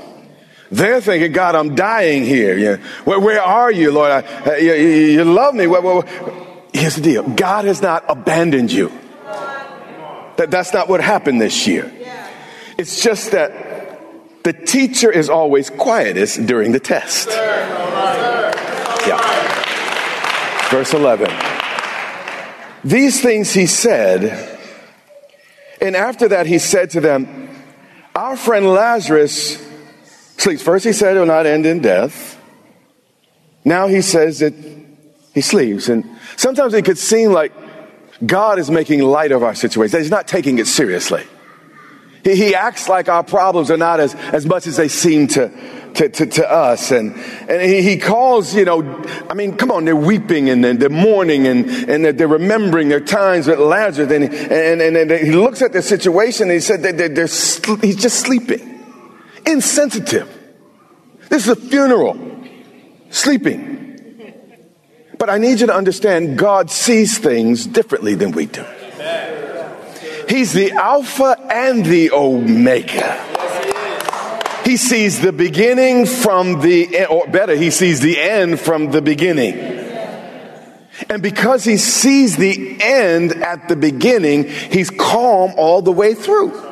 They're 0.70 1.00
thinking, 1.00 1.32
God, 1.32 1.54
I'm 1.54 1.74
dying 1.74 2.24
here. 2.24 2.56
Yeah. 2.56 2.76
Where, 3.04 3.18
where, 3.18 3.42
are 3.42 3.72
you, 3.72 3.90
Lord? 3.90 4.10
I, 4.10 4.20
uh, 4.20 4.54
you, 4.56 4.74
you, 4.74 5.24
love 5.24 5.54
me. 5.54 5.66
Here's 6.78 6.96
the 6.96 7.02
deal 7.02 7.22
God 7.22 7.64
has 7.64 7.82
not 7.82 8.04
abandoned 8.08 8.72
you. 8.72 8.92
That, 10.36 10.50
that's 10.50 10.72
not 10.72 10.88
what 10.88 11.00
happened 11.00 11.40
this 11.40 11.66
year. 11.66 11.92
It's 12.78 13.02
just 13.02 13.32
that 13.32 14.44
the 14.44 14.52
teacher 14.52 15.10
is 15.10 15.28
always 15.28 15.68
quietest 15.68 16.46
during 16.46 16.70
the 16.72 16.78
test. 16.78 17.28
Yeah. 19.06 19.18
Verse 20.70 20.94
11. 20.94 21.28
These 22.84 23.20
things 23.20 23.52
he 23.52 23.66
said, 23.66 24.58
and 25.80 25.96
after 25.96 26.28
that 26.28 26.46
he 26.46 26.60
said 26.60 26.90
to 26.90 27.00
them, 27.00 27.48
Our 28.14 28.36
friend 28.36 28.68
Lazarus 28.68 29.60
sleeps. 30.36 30.62
First 30.62 30.84
he 30.84 30.92
said 30.92 31.16
it 31.16 31.18
will 31.18 31.26
not 31.26 31.46
end 31.46 31.66
in 31.66 31.80
death. 31.80 32.40
Now 33.64 33.88
he 33.88 34.02
says 34.02 34.38
that 34.38 34.54
he 35.38 35.42
sleeps. 35.42 35.88
And 35.88 36.04
sometimes 36.36 36.74
it 36.74 36.84
could 36.84 36.98
seem 36.98 37.32
like 37.32 37.52
God 38.24 38.58
is 38.58 38.70
making 38.70 39.02
light 39.02 39.30
of 39.30 39.42
our 39.42 39.54
situation, 39.54 40.00
he's 40.00 40.10
not 40.10 40.26
taking 40.26 40.58
it 40.58 40.66
seriously. 40.66 41.24
He, 42.24 42.34
he 42.34 42.54
acts 42.54 42.88
like 42.88 43.08
our 43.08 43.22
problems 43.22 43.70
are 43.70 43.76
not 43.76 44.00
as, 44.00 44.14
as 44.16 44.44
much 44.44 44.66
as 44.66 44.76
they 44.76 44.88
seem 44.88 45.28
to, 45.28 45.48
to, 45.94 46.08
to, 46.08 46.26
to, 46.26 46.50
us. 46.50 46.90
And, 46.90 47.14
and 47.48 47.62
he, 47.62 47.82
he, 47.82 47.96
calls, 47.96 48.54
you 48.56 48.64
know, 48.64 48.82
I 49.30 49.34
mean, 49.34 49.56
come 49.56 49.70
on, 49.70 49.84
they're 49.84 49.94
weeping 49.94 50.50
and 50.50 50.64
they're 50.64 50.90
mourning 50.90 51.46
and, 51.46 51.66
and 51.88 52.04
they're 52.04 52.26
remembering 52.26 52.88
their 52.88 53.00
times 53.00 53.46
with 53.46 53.60
Lazarus. 53.60 54.10
And, 54.10 54.24
and, 54.24 54.82
and, 54.82 54.96
and 54.96 55.24
he 55.24 55.30
looks 55.30 55.62
at 55.62 55.72
the 55.72 55.80
situation 55.80 56.48
and 56.48 56.52
he 56.54 56.60
said 56.60 56.82
that 56.82 56.98
they're, 56.98 57.08
they're, 57.08 57.76
he's 57.80 57.96
just 57.96 58.18
sleeping, 58.18 58.84
insensitive. 59.46 60.34
This 61.28 61.46
is 61.46 61.50
a 61.50 61.56
funeral, 61.56 62.18
sleeping. 63.10 63.77
But 65.18 65.30
I 65.30 65.38
need 65.38 65.60
you 65.60 65.66
to 65.66 65.74
understand 65.74 66.38
God 66.38 66.70
sees 66.70 67.18
things 67.18 67.66
differently 67.66 68.14
than 68.14 68.32
we 68.32 68.46
do. 68.46 68.64
He's 70.28 70.52
the 70.52 70.72
Alpha 70.72 71.36
and 71.50 71.84
the 71.84 72.12
Omega. 72.12 73.24
He 74.64 74.76
sees 74.76 75.20
the 75.20 75.32
beginning 75.32 76.04
from 76.04 76.60
the, 76.60 77.06
or 77.06 77.26
better, 77.26 77.56
he 77.56 77.70
sees 77.70 78.00
the 78.00 78.20
end 78.20 78.60
from 78.60 78.90
the 78.90 79.00
beginning. 79.00 79.54
And 81.08 81.22
because 81.22 81.64
he 81.64 81.78
sees 81.78 82.36
the 82.36 82.76
end 82.80 83.32
at 83.32 83.68
the 83.68 83.76
beginning, 83.76 84.44
he's 84.44 84.90
calm 84.90 85.52
all 85.56 85.80
the 85.80 85.92
way 85.92 86.12
through. 86.14 86.67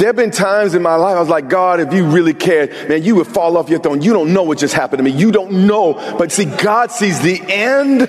There 0.00 0.08
have 0.08 0.16
been 0.16 0.30
times 0.30 0.74
in 0.74 0.80
my 0.80 0.94
life 0.94 1.14
I 1.14 1.20
was 1.20 1.28
like, 1.28 1.50
God, 1.50 1.78
if 1.78 1.92
you 1.92 2.06
really 2.06 2.32
cared, 2.32 2.70
man, 2.88 3.02
you 3.02 3.16
would 3.16 3.26
fall 3.26 3.58
off 3.58 3.68
your 3.68 3.80
throne. 3.80 4.00
You 4.00 4.14
don't 4.14 4.32
know 4.32 4.44
what 4.44 4.56
just 4.56 4.72
happened 4.72 4.96
to 5.00 5.04
me. 5.04 5.10
You 5.10 5.30
don't 5.30 5.66
know. 5.66 5.92
But 6.16 6.32
see, 6.32 6.46
God 6.46 6.90
sees 6.90 7.20
the 7.20 7.38
end 7.46 8.08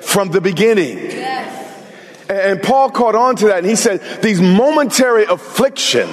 from 0.00 0.30
the 0.30 0.40
beginning. 0.40 0.96
And 2.30 2.62
Paul 2.62 2.88
caught 2.88 3.14
on 3.14 3.36
to 3.36 3.48
that 3.48 3.58
and 3.58 3.66
he 3.66 3.76
said, 3.76 4.22
these 4.22 4.40
momentary 4.40 5.24
affliction 5.24 6.08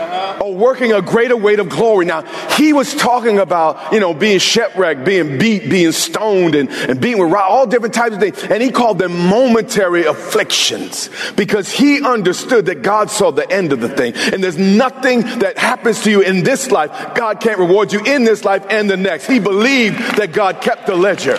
are 0.00 0.50
working 0.50 0.92
a 0.92 1.02
greater 1.02 1.36
weight 1.36 1.60
of 1.60 1.68
glory. 1.68 2.06
Now, 2.06 2.22
he 2.56 2.72
was 2.72 2.94
talking 2.94 3.38
about, 3.38 3.92
you 3.92 4.00
know, 4.00 4.14
being 4.14 4.38
shipwrecked, 4.38 5.04
being 5.04 5.38
beat, 5.38 5.68
being 5.68 5.92
stoned, 5.92 6.54
and, 6.54 6.70
and 6.70 7.00
being 7.00 7.18
with 7.18 7.32
all 7.32 7.66
different 7.66 7.94
types 7.94 8.14
of 8.14 8.20
things. 8.20 8.42
And 8.44 8.62
he 8.62 8.70
called 8.70 8.98
them 8.98 9.12
momentary 9.28 10.04
afflictions 10.04 11.10
because 11.36 11.70
he 11.70 12.02
understood 12.04 12.66
that 12.66 12.82
God 12.82 13.10
saw 13.10 13.30
the 13.30 13.50
end 13.50 13.72
of 13.72 13.80
the 13.80 13.88
thing. 13.88 14.14
And 14.14 14.42
there's 14.42 14.58
nothing 14.58 15.22
that 15.40 15.58
happens 15.58 16.02
to 16.02 16.10
you 16.10 16.22
in 16.22 16.42
this 16.42 16.70
life, 16.70 16.90
God 17.14 17.40
can't 17.40 17.58
reward 17.58 17.92
you 17.92 18.04
in 18.04 18.24
this 18.24 18.44
life 18.44 18.64
and 18.70 18.88
the 18.88 18.96
next. 18.96 19.26
He 19.26 19.38
believed 19.38 19.98
that 20.16 20.32
God 20.32 20.60
kept 20.60 20.86
the 20.86 20.96
ledger. 20.96 21.36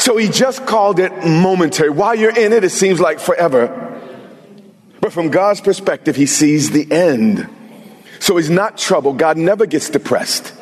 So 0.00 0.16
he 0.16 0.28
just 0.28 0.64
called 0.66 0.98
it 0.98 1.12
momentary. 1.26 1.90
While 1.90 2.14
you're 2.14 2.36
in 2.36 2.52
it, 2.54 2.64
it 2.64 2.70
seems 2.70 3.00
like 3.00 3.20
forever. 3.20 3.89
But 5.10 5.14
from 5.14 5.30
God's 5.30 5.60
perspective, 5.60 6.14
he 6.14 6.26
sees 6.26 6.70
the 6.70 6.86
end. 6.88 7.48
So 8.20 8.36
he's 8.36 8.48
not 8.48 8.78
troubled. 8.78 9.18
God 9.18 9.36
never 9.36 9.66
gets 9.66 9.90
depressed. 9.90 10.54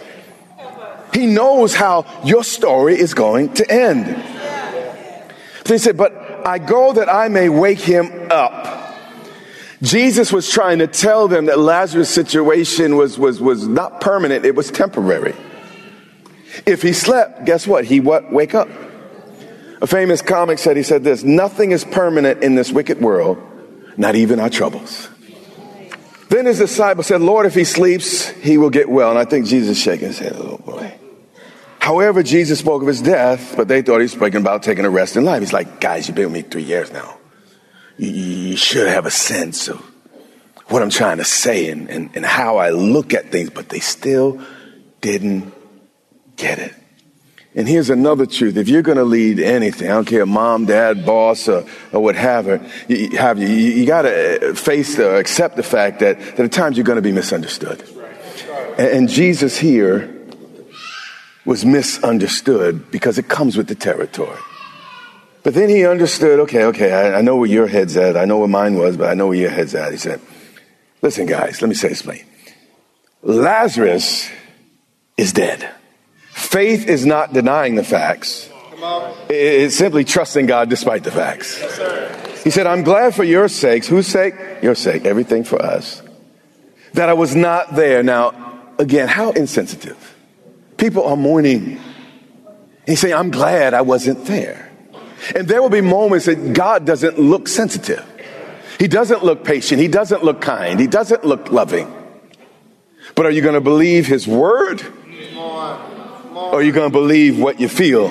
He 1.13 1.27
knows 1.27 1.75
how 1.75 2.07
your 2.25 2.43
story 2.43 2.99
is 2.99 3.13
going 3.13 3.53
to 3.55 3.71
end. 3.71 4.07
So 5.67 5.75
he 5.75 5.79
said, 5.79 5.99
But 5.99 6.15
I 6.47 6.57
go 6.61 6.95
that 6.95 7.11
I 7.11 7.29
may 7.29 7.51
wake 7.51 7.81
him 7.81 8.31
up. 8.31 8.97
Jesus 9.83 10.33
was 10.33 10.51
trying 10.51 10.79
to 10.79 10.87
tell 10.87 11.29
them 11.29 11.45
that 11.45 11.59
Lazarus' 11.59 12.09
situation 12.09 12.97
was, 12.97 13.19
was, 13.19 13.43
was 13.43 13.69
not 13.69 14.01
permanent, 14.01 14.47
it 14.47 14.55
was 14.55 14.71
temporary. 14.71 15.35
If 16.65 16.81
he 16.81 16.95
slept, 16.95 17.45
guess 17.45 17.67
what? 17.67 17.85
He 17.85 18.01
what? 18.01 18.33
Wake 18.33 18.55
up. 18.55 18.71
A 19.83 19.87
famous 19.87 20.23
comic 20.23 20.59
said, 20.59 20.79
he 20.79 20.83
said 20.83 21.05
this, 21.05 21.23
nothing 21.23 21.73
is 21.73 21.85
permanent 21.85 22.43
in 22.43 22.55
this 22.55 22.73
wicked 22.73 22.99
world, 23.03 23.45
not 23.99 24.15
even 24.15 24.41
our 24.41 24.49
troubles. 24.49 25.09
Then 26.29 26.47
his 26.47 26.59
disciple 26.59 27.03
said, 27.03 27.21
Lord, 27.21 27.47
if 27.47 27.55
he 27.55 27.65
sleeps, 27.65 28.29
he 28.29 28.59
will 28.59 28.71
get 28.71 28.89
well. 28.89 29.11
And 29.11 29.19
I 29.19 29.25
think 29.25 29.47
Jesus 29.47 29.81
shaking 29.81 30.09
his 30.09 30.19
head, 30.19 30.35
oh 30.37 30.59
boy. 30.59 30.95
However, 31.81 32.23
Jesus 32.23 32.59
spoke 32.59 32.83
of 32.83 32.89
his 32.89 33.01
death, 33.01 33.55
but 33.57 33.67
they 33.67 33.83
thought 33.83 33.99
he 33.99 34.03
was 34.03 34.13
speaking 34.13 34.41
about 34.41 34.63
taking 34.63 34.85
a 34.85 34.91
rest 34.91 35.17
in 35.17 35.25
life. 35.25 35.41
He's 35.41 35.53
like, 35.53 35.81
guys, 35.81 36.07
you've 36.07 36.17
been 36.17 36.33
with 36.33 36.45
me 36.45 36.51
three 36.51 36.63
years 36.63 36.93
now. 36.93 37.17
You, 37.97 38.11
you 38.11 38.57
should 38.57 38.87
have 38.89 39.07
a 39.07 39.11
sense 39.11 39.69
of 39.69 39.79
what 40.67 40.83
I'm 40.83 40.91
trying 40.91 41.17
to 41.17 41.25
say 41.25 41.71
and, 41.71 41.89
and, 41.89 42.11
and 42.15 42.27
how 42.27 42.59
I 42.59 42.71
look 42.71 43.15
at 43.15 43.33
things, 43.33 43.51
but 43.51 43.71
they 43.71 43.81
still 43.81 44.45
didn't 45.01 45.55
get 46.37 46.59
it. 46.59 46.75
And 47.59 47.69
here's 47.69 47.91
another 47.91 48.25
truth. 48.25 48.57
If 48.57 48.69
you're 48.69 48.83
going 48.83 48.99
to 48.99 49.05
lead 49.05 49.41
anything, 49.41 49.91
I 49.91 49.95
don't 49.95 50.05
care, 50.05 50.25
mom, 50.25 50.67
dad, 50.67 51.05
boss, 51.05 51.49
or, 51.49 51.67
or 51.93 52.01
what 52.01 52.15
have 52.15 52.47
you, 52.87 53.19
have 53.19 53.41
you, 53.41 53.49
you, 53.49 53.71
you 53.73 53.85
got 53.85 54.03
to 54.03 54.51
uh, 54.51 54.55
face 54.55 54.95
the, 54.95 55.17
accept 55.17 55.57
the 55.57 55.65
fact 55.65 55.99
that, 55.99 56.21
that 56.21 56.39
at 56.39 56.53
times 56.53 56.77
you're 56.77 56.85
going 56.85 57.03
to 57.03 57.03
be 57.03 57.11
misunderstood. 57.11 57.83
And, 58.79 58.89
and 58.89 59.09
Jesus 59.09 59.59
here 59.59 60.09
was 61.45 61.65
misunderstood 61.65 62.93
because 62.93 63.19
it 63.19 63.27
comes 63.27 63.57
with 63.57 63.67
the 63.67 63.75
territory. 63.75 64.39
But 65.43 65.55
then 65.55 65.69
he 65.69 65.85
understood, 65.85 66.39
okay, 66.39 66.63
okay, 66.67 66.93
I, 66.93 67.19
I 67.19 67.21
know 67.23 67.35
where 67.35 67.49
your 67.49 67.67
head's 67.67 67.97
at. 67.97 68.17
I 68.17 68.25
know 68.25 68.39
where 68.39 68.47
mine 68.47 68.77
was, 68.77 68.97
but 68.97 69.11
I 69.11 69.15
know 69.15 69.27
where 69.27 69.37
your 69.37 69.51
head's 69.51 69.75
at. 69.75 69.91
He 69.91 69.99
said, 69.99 70.21
listen, 71.03 71.27
guys, 71.27 71.61
let 71.61 71.69
me 71.69 71.75
say 71.75 71.89
this 71.89 72.03
plain. 72.03 72.25
Lazarus 73.21 74.31
is 75.17 75.33
dead. 75.33 75.75
Faith 76.49 76.89
is 76.89 77.05
not 77.05 77.35
denying 77.35 77.75
the 77.75 77.85
facts. 77.85 78.49
It's 79.29 79.77
simply 79.77 80.03
trusting 80.03 80.47
God 80.47 80.71
despite 80.71 81.05
the 81.05 81.11
facts. 81.11 81.59
he 82.43 82.49
said, 82.49 82.67
I'm 82.67 82.85
glad 82.85 83.15
for 83.15 83.23
your 83.23 83.49
sakes. 83.49 83.87
Whose 83.87 84.07
sake? 84.07 84.33
Your 84.63 84.75
sake. 84.75 85.05
Everything 85.05 85.45
for 85.45 85.61
us. 85.61 86.01
That 86.95 87.11
I 87.11 87.13
was 87.13 87.37
not 87.37 87.75
there. 87.75 88.03
Now, 88.03 88.63
again, 88.79 89.09
how 89.09 89.33
insensitive. 89.33 90.17
People 90.79 91.05
are 91.05 91.17
mourning. 91.17 91.79
He's 92.87 93.01
saying, 93.01 93.13
I'm 93.13 93.31
glad 93.31 93.75
I 93.75 93.83
wasn't 93.83 94.25
there. 94.25 94.73
And 95.37 95.47
there 95.49 95.61
will 95.61 95.69
be 95.69 95.83
moments 95.83 96.25
that 96.25 96.55
God 96.55 96.87
doesn't 96.87 97.19
look 97.19 97.47
sensitive. 97.47 98.03
He 98.79 98.89
doesn't 98.89 99.23
look 99.23 99.45
patient. 99.45 99.83
He 99.83 99.89
doesn't 99.89 100.25
look 100.25 100.41
kind. 100.41 100.81
He 100.81 100.87
doesn't 100.87 101.27
look 101.27 101.53
loving. 101.53 101.93
But 103.15 103.27
are 103.27 103.31
you 103.31 103.43
going 103.43 103.53
to 103.53 103.61
believe 103.61 104.07
his 104.07 104.27
word? 104.27 104.83
Or 106.39 106.55
are 106.55 106.63
you 106.63 106.73
going 106.73 106.91
to 106.91 106.93
believe 106.93 107.39
what 107.39 107.61
you 107.61 107.69
feel 107.69 108.07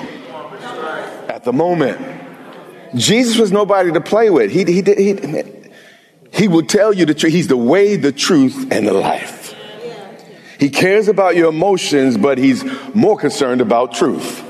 at 1.28 1.44
the 1.44 1.52
moment? 1.52 2.00
Jesus 2.94 3.38
was 3.38 3.52
nobody 3.52 3.92
to 3.92 4.00
play 4.00 4.30
with. 4.30 4.50
He, 4.50 4.64
he, 4.64 4.82
he, 4.82 5.44
he 6.32 6.48
will 6.48 6.62
tell 6.62 6.92
you 6.92 7.04
the 7.06 7.14
truth. 7.14 7.32
He's 7.32 7.48
the 7.48 7.56
way, 7.56 7.96
the 7.96 8.12
truth, 8.12 8.70
and 8.70 8.86
the 8.86 8.92
life. 8.92 9.54
He 10.58 10.70
cares 10.70 11.08
about 11.08 11.36
your 11.36 11.48
emotions, 11.48 12.16
but 12.16 12.38
he's 12.38 12.64
more 12.94 13.16
concerned 13.16 13.60
about 13.60 13.94
truth. 13.94 14.44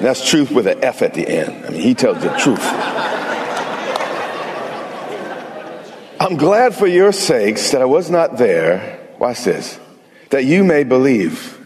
that's 0.00 0.28
truth 0.28 0.50
with 0.50 0.66
an 0.66 0.82
F 0.82 1.02
at 1.02 1.14
the 1.14 1.28
end. 1.28 1.66
I 1.66 1.70
mean, 1.70 1.80
he 1.80 1.94
tells 1.94 2.22
the 2.22 2.30
truth. 2.30 2.64
I'm 6.20 6.36
glad 6.36 6.74
for 6.74 6.86
your 6.86 7.12
sakes 7.12 7.70
that 7.70 7.82
I 7.82 7.84
was 7.84 8.10
not 8.10 8.38
there. 8.38 9.00
Watch 9.18 9.44
this. 9.44 9.78
That 10.30 10.44
you 10.44 10.64
may 10.64 10.84
believe. 10.84 11.57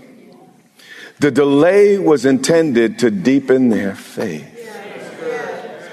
The 1.22 1.30
delay 1.30 1.98
was 1.98 2.24
intended 2.24 2.98
to 2.98 3.10
deepen 3.12 3.68
their 3.68 3.94
faith. 3.94 4.48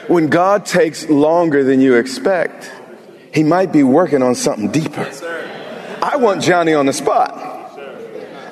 When 0.08 0.30
God 0.30 0.66
takes 0.66 1.08
longer 1.08 1.64
than 1.64 1.82
you 1.82 1.98
expect, 1.98 2.72
He 3.32 3.44
might 3.44 3.72
be 3.72 3.84
working 3.84 4.24
on 4.24 4.34
something 4.34 4.72
deeper. 4.72 5.08
I 6.02 6.16
want 6.16 6.42
Johnny 6.42 6.74
on 6.74 6.88
the 6.88 6.94
spot. 6.94 7.30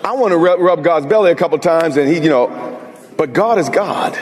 I 0.03 0.11
want 0.11 0.33
to 0.33 0.37
rub, 0.37 0.83
God's 0.83 1.07
belly 1.07 1.31
a 1.31 1.35
couple 1.35 1.57
times 1.57 1.97
and 1.97 2.07
he, 2.07 2.19
you 2.19 2.29
know, 2.29 2.79
but 3.17 3.33
God 3.33 3.57
is 3.57 3.69
God. 3.69 4.15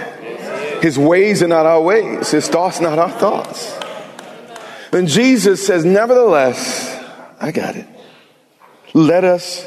His 0.82 0.98
ways 0.98 1.44
are 1.44 1.50
not 1.50 1.66
our 1.66 1.82
ways, 1.82 2.32
His 2.32 2.48
thoughts 2.48 2.80
not 2.80 2.98
our 2.98 3.12
thoughts. 3.12 3.78
Then 4.92 5.08
Jesus 5.08 5.68
says, 5.68 5.84
Nevertheless, 5.84 7.04
I 7.38 7.52
got 7.52 7.76
it. 7.76 7.86
Let 8.94 9.26
us 9.26 9.62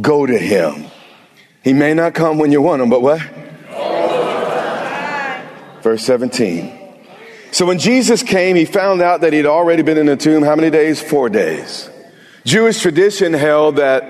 go 0.00 0.26
to 0.26 0.38
Him. 0.38 0.92
He 1.62 1.72
may 1.72 1.94
not 1.94 2.14
come 2.14 2.38
when 2.38 2.52
you 2.52 2.62
want 2.62 2.82
him, 2.82 2.90
but 2.90 3.02
what? 3.02 3.20
Verse 5.82 6.04
17. 6.04 6.78
So 7.50 7.66
when 7.66 7.78
Jesus 7.78 8.22
came, 8.22 8.56
he 8.56 8.64
found 8.64 9.00
out 9.00 9.22
that 9.22 9.32
he'd 9.32 9.46
already 9.46 9.82
been 9.82 9.96
in 9.96 10.06
the 10.06 10.16
tomb 10.16 10.42
how 10.42 10.54
many 10.54 10.70
days? 10.70 11.02
Four 11.02 11.28
days. 11.28 11.90
Jewish 12.44 12.80
tradition 12.80 13.32
held 13.32 13.76
that 13.76 14.04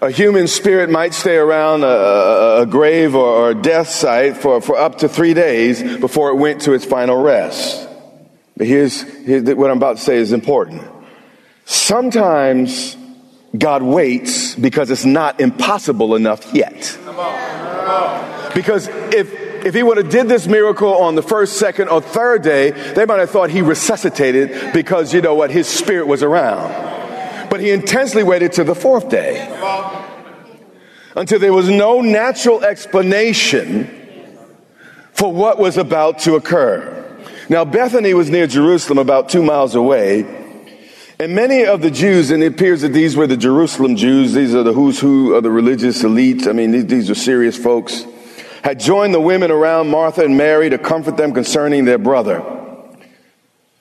a 0.00 0.10
human 0.10 0.48
spirit 0.48 0.90
might 0.90 1.14
stay 1.14 1.36
around 1.36 1.84
a, 1.84 2.62
a 2.62 2.66
grave 2.66 3.14
or, 3.14 3.50
a 3.50 3.54
death 3.54 3.88
site 3.88 4.36
for, 4.36 4.60
for 4.60 4.76
up 4.76 4.98
to 4.98 5.08
three 5.08 5.32
days 5.32 5.82
before 5.98 6.30
it 6.30 6.34
went 6.34 6.62
to 6.62 6.72
its 6.72 6.84
final 6.84 7.22
rest. 7.22 7.88
But 8.56 8.66
here's, 8.66 9.02
here's 9.02 9.44
what 9.44 9.70
I'm 9.70 9.76
about 9.76 9.98
to 9.98 10.02
say 10.02 10.16
is 10.16 10.32
important. 10.32 10.82
Sometimes 11.64 12.96
God 13.56 13.82
waits 13.82 14.54
because 14.54 14.90
it's 14.90 15.04
not 15.04 15.40
impossible 15.40 16.14
enough 16.14 16.52
yet. 16.54 16.98
Because 18.54 18.88
if 18.88 19.42
if 19.64 19.74
he 19.74 19.82
would 19.82 19.96
have 19.96 20.08
did 20.08 20.28
this 20.28 20.48
miracle 20.48 20.92
on 20.92 21.14
the 21.14 21.22
first, 21.22 21.56
second, 21.56 21.88
or 21.88 22.00
third 22.00 22.42
day, 22.42 22.70
they 22.70 23.04
might 23.04 23.20
have 23.20 23.30
thought 23.30 23.50
he 23.50 23.62
resuscitated 23.62 24.72
because 24.72 25.14
you 25.14 25.20
know 25.20 25.34
what, 25.34 25.50
his 25.50 25.68
spirit 25.68 26.08
was 26.08 26.22
around. 26.22 27.48
But 27.48 27.60
he 27.60 27.70
intensely 27.70 28.24
waited 28.24 28.52
to 28.54 28.64
the 28.64 28.74
fourth 28.74 29.08
day 29.08 29.46
until 31.14 31.38
there 31.38 31.52
was 31.52 31.68
no 31.68 32.00
natural 32.00 32.64
explanation 32.64 33.88
for 35.12 35.32
what 35.32 35.58
was 35.58 35.76
about 35.76 36.18
to 36.20 36.34
occur. 36.34 36.98
Now, 37.48 37.64
Bethany 37.64 38.14
was 38.14 38.30
near 38.30 38.46
Jerusalem, 38.46 38.98
about 38.98 39.28
two 39.28 39.42
miles 39.42 39.74
away. 39.74 40.41
And 41.22 41.36
many 41.36 41.64
of 41.64 41.82
the 41.82 41.90
Jews, 41.92 42.32
and 42.32 42.42
it 42.42 42.46
appears 42.46 42.80
that 42.80 42.88
these 42.88 43.16
were 43.16 43.28
the 43.28 43.36
Jerusalem 43.36 43.94
Jews, 43.94 44.32
these 44.32 44.56
are 44.56 44.64
the 44.64 44.72
who's 44.72 44.98
who 44.98 45.34
of 45.34 45.44
the 45.44 45.52
religious 45.52 46.02
elite. 46.02 46.48
I 46.48 46.52
mean, 46.52 46.72
these, 46.72 46.86
these 46.86 47.10
are 47.10 47.14
serious 47.14 47.56
folks, 47.56 48.04
had 48.64 48.80
joined 48.80 49.14
the 49.14 49.20
women 49.20 49.52
around 49.52 49.88
Martha 49.88 50.24
and 50.24 50.36
Mary 50.36 50.68
to 50.68 50.78
comfort 50.78 51.16
them 51.16 51.32
concerning 51.32 51.84
their 51.84 51.98
brother. 51.98 52.42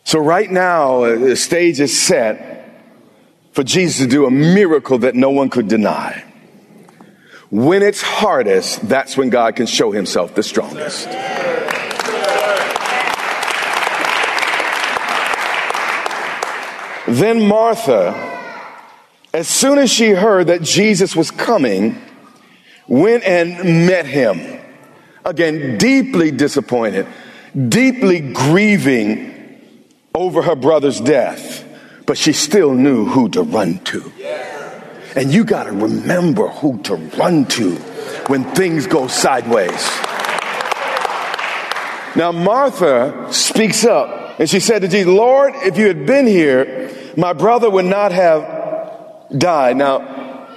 So 0.04 0.20
right 0.20 0.52
now, 0.52 1.04
uh, 1.04 1.18
the 1.18 1.36
stage 1.36 1.80
is 1.80 2.00
set 2.00 2.80
for 3.54 3.64
Jesus 3.64 4.02
to 4.02 4.08
do 4.08 4.28
a 4.28 4.32
miracle 4.32 5.00
that 5.00 5.16
no 5.16 5.32
one 5.32 5.50
could 5.50 5.68
deny. 5.68 6.24
When 7.50 7.82
it's 7.82 8.04
hardest, 8.04 8.88
that's 8.88 9.18
when 9.18 9.32
God 9.32 9.56
can 9.56 9.66
show 9.66 9.92
himself 9.92 10.36
the 10.36 10.44
strongest. 10.44 11.08
Then 17.12 17.46
Martha, 17.46 18.16
as 19.34 19.46
soon 19.50 19.80
as 19.80 19.92
she 19.92 20.12
heard 20.12 20.48
that 20.48 20.62
Jesus 20.62 21.14
was 21.14 21.30
coming, 21.30 22.02
went 22.88 23.26
and 23.26 23.86
met 23.86 24.06
him. 24.06 24.62
Again, 25.26 25.78
deeply 25.78 26.32
disappointed, 26.32 27.06
deeply 27.68 28.22
grieving 28.22 29.60
over 30.16 30.42
her 30.42 30.56
brother's 30.56 31.02
death, 31.02 31.66
but 32.06 32.18
she 32.18 32.32
still 32.32 32.74
knew 32.74 33.06
who 33.06 33.28
to 33.30 33.44
run 33.44 33.80
to. 33.80 34.10
And 35.14 35.34
you 35.34 35.44
got 35.44 35.66
to 35.66 35.74
remember 35.74 36.48
who 36.48 36.82
to 36.84 36.96
run 36.96 37.46
to 37.48 37.76
when 38.28 38.46
things 38.56 38.88
go 38.88 39.08
sideways. 39.08 39.86
Now, 42.16 42.32
Martha 42.32 43.28
speaks 43.34 43.84
up 43.84 44.40
and 44.40 44.50
she 44.50 44.62
said 44.62 44.82
to 44.84 44.88
Jesus, 44.88 45.08
Lord, 45.08 45.54
if 45.58 45.78
you 45.78 45.88
had 45.88 46.06
been 46.06 46.26
here, 46.26 46.88
my 47.18 47.34
brother 47.34 47.70
would 47.70 47.86
not 47.86 48.12
have 48.12 49.30
died. 49.38 49.78
Now, 49.78 50.00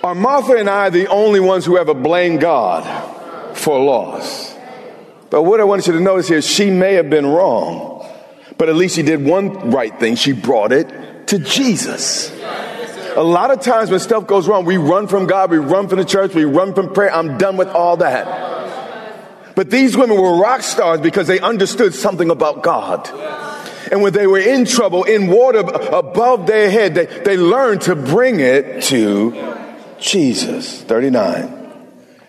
are 0.02 0.14
Martha 0.14 0.54
and 0.56 0.68
I 0.68 0.90
the 0.90 1.06
only 1.08 1.40
ones 1.40 1.64
who 1.64 1.78
ever 1.78 1.94
blame 1.94 2.38
God 2.38 3.56
for 3.56 3.82
loss? 3.82 4.54
But 5.30 5.42
what 5.42 5.60
I 5.60 5.64
want 5.64 5.86
you 5.86 5.92
to 5.94 6.00
notice 6.00 6.28
here, 6.28 6.42
she 6.42 6.70
may 6.70 6.94
have 6.94 7.10
been 7.10 7.26
wrong, 7.26 8.06
but 8.58 8.68
at 8.68 8.76
least 8.76 8.96
she 8.96 9.02
did 9.02 9.24
one 9.24 9.70
right 9.70 9.98
thing. 9.98 10.14
She 10.16 10.32
brought 10.32 10.72
it 10.72 11.26
to 11.28 11.38
Jesus. 11.38 12.30
A 13.16 13.22
lot 13.22 13.50
of 13.50 13.60
times 13.60 13.90
when 13.90 14.00
stuff 14.00 14.26
goes 14.26 14.46
wrong, 14.48 14.64
we 14.64 14.76
run 14.76 15.06
from 15.06 15.26
God, 15.26 15.50
we 15.50 15.58
run 15.58 15.88
from 15.88 15.98
the 15.98 16.04
church, 16.04 16.34
we 16.34 16.44
run 16.44 16.74
from 16.74 16.92
prayer. 16.92 17.14
I'm 17.14 17.38
done 17.38 17.56
with 17.56 17.68
all 17.68 17.96
that. 17.98 19.54
But 19.54 19.70
these 19.70 19.96
women 19.96 20.20
were 20.20 20.36
rock 20.36 20.62
stars 20.62 21.00
because 21.00 21.28
they 21.28 21.38
understood 21.40 21.94
something 21.94 22.30
about 22.30 22.62
God. 22.62 23.08
And 23.90 24.02
when 24.02 24.12
they 24.12 24.26
were 24.26 24.38
in 24.38 24.64
trouble, 24.64 25.04
in 25.04 25.28
water 25.28 25.60
above 25.60 26.46
their 26.46 26.70
head, 26.70 26.94
they, 26.94 27.06
they 27.06 27.36
learned 27.36 27.82
to 27.82 27.94
bring 27.94 28.40
it 28.40 28.82
to 28.84 29.56
Jesus. 29.98 30.82
39. 30.82 31.62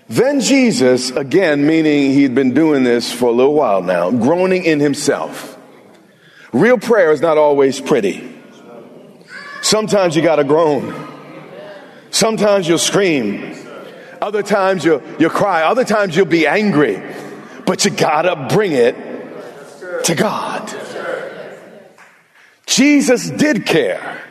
Then 0.07 0.39
Jesus, 0.39 1.09
again, 1.11 1.65
meaning 1.65 2.11
he'd 2.11 2.35
been 2.35 2.53
doing 2.53 2.83
this 2.83 3.11
for 3.11 3.29
a 3.29 3.31
little 3.31 3.55
while 3.55 3.81
now, 3.81 4.11
groaning 4.11 4.63
in 4.63 4.79
himself. 4.79 5.57
Real 6.53 6.77
prayer 6.77 7.11
is 7.11 7.21
not 7.21 7.37
always 7.37 7.81
pretty. 7.81 8.33
Sometimes 9.61 10.15
you 10.15 10.21
gotta 10.21 10.43
groan. 10.43 10.93
Sometimes 12.11 12.67
you'll 12.67 12.77
scream. 12.77 13.55
Other 14.21 14.43
times 14.43 14.85
you'll, 14.85 15.01
you'll 15.19 15.31
cry. 15.31 15.63
Other 15.63 15.83
times 15.83 16.15
you'll 16.15 16.27
be 16.27 16.47
angry. 16.47 17.01
But 17.65 17.83
you 17.83 17.91
gotta 17.91 18.47
bring 18.53 18.73
it 18.73 18.95
to 20.05 20.15
God. 20.15 20.94
Jesus 22.65 23.29
did 23.29 23.65
care. 23.65 24.21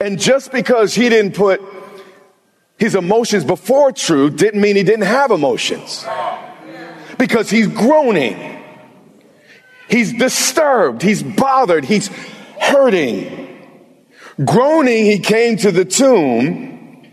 And 0.00 0.18
just 0.18 0.52
because 0.52 0.94
he 0.94 1.08
didn't 1.08 1.34
put 1.34 1.60
his 2.78 2.94
emotions 2.94 3.44
before 3.44 3.92
truth 3.92 4.36
didn't 4.36 4.60
mean 4.60 4.76
he 4.76 4.82
didn't 4.82 5.06
have 5.06 5.30
emotions. 5.30 6.04
because 7.18 7.48
he's 7.48 7.68
groaning. 7.68 8.62
He's 9.88 10.12
disturbed. 10.12 11.02
He's 11.02 11.22
bothered. 11.22 11.84
He's 11.84 12.08
hurting. 12.60 13.42
Groaning, 14.44 15.06
he 15.06 15.18
came 15.18 15.56
to 15.58 15.70
the 15.70 15.84
tomb. 15.84 17.06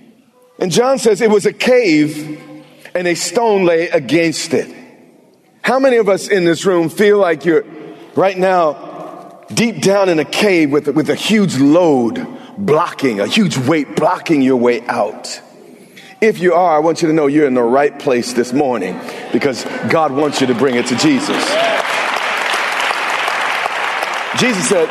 And 0.59 0.71
John 0.71 0.97
says 0.99 1.21
it 1.21 1.29
was 1.29 1.45
a 1.45 1.53
cave 1.53 2.41
and 2.93 3.07
a 3.07 3.15
stone 3.15 3.65
lay 3.65 3.87
against 3.89 4.53
it. 4.53 4.73
How 5.61 5.79
many 5.79 5.97
of 5.97 6.09
us 6.09 6.27
in 6.27 6.43
this 6.43 6.65
room 6.65 6.89
feel 6.89 7.17
like 7.17 7.45
you're 7.45 7.63
right 8.15 8.37
now 8.37 8.92
deep 9.53 9.81
down 9.81 10.09
in 10.09 10.19
a 10.19 10.25
cave 10.25 10.71
with, 10.71 10.87
with 10.87 11.09
a 11.09 11.15
huge 11.15 11.57
load 11.57 12.25
blocking, 12.57 13.19
a 13.19 13.27
huge 13.27 13.57
weight 13.57 13.95
blocking 13.95 14.41
your 14.41 14.57
way 14.57 14.81
out? 14.87 15.41
If 16.21 16.39
you 16.39 16.53
are, 16.53 16.77
I 16.77 16.79
want 16.79 17.01
you 17.01 17.09
to 17.09 17.13
know 17.13 17.27
you're 17.27 17.47
in 17.47 17.53
the 17.53 17.61
right 17.61 17.97
place 17.99 18.33
this 18.33 18.53
morning 18.53 18.99
because 19.33 19.65
God 19.89 20.13
wants 20.13 20.39
you 20.39 20.47
to 20.47 20.55
bring 20.55 20.75
it 20.75 20.85
to 20.87 20.95
Jesus. 20.95 21.43
Jesus 24.39 24.69
said, 24.69 24.89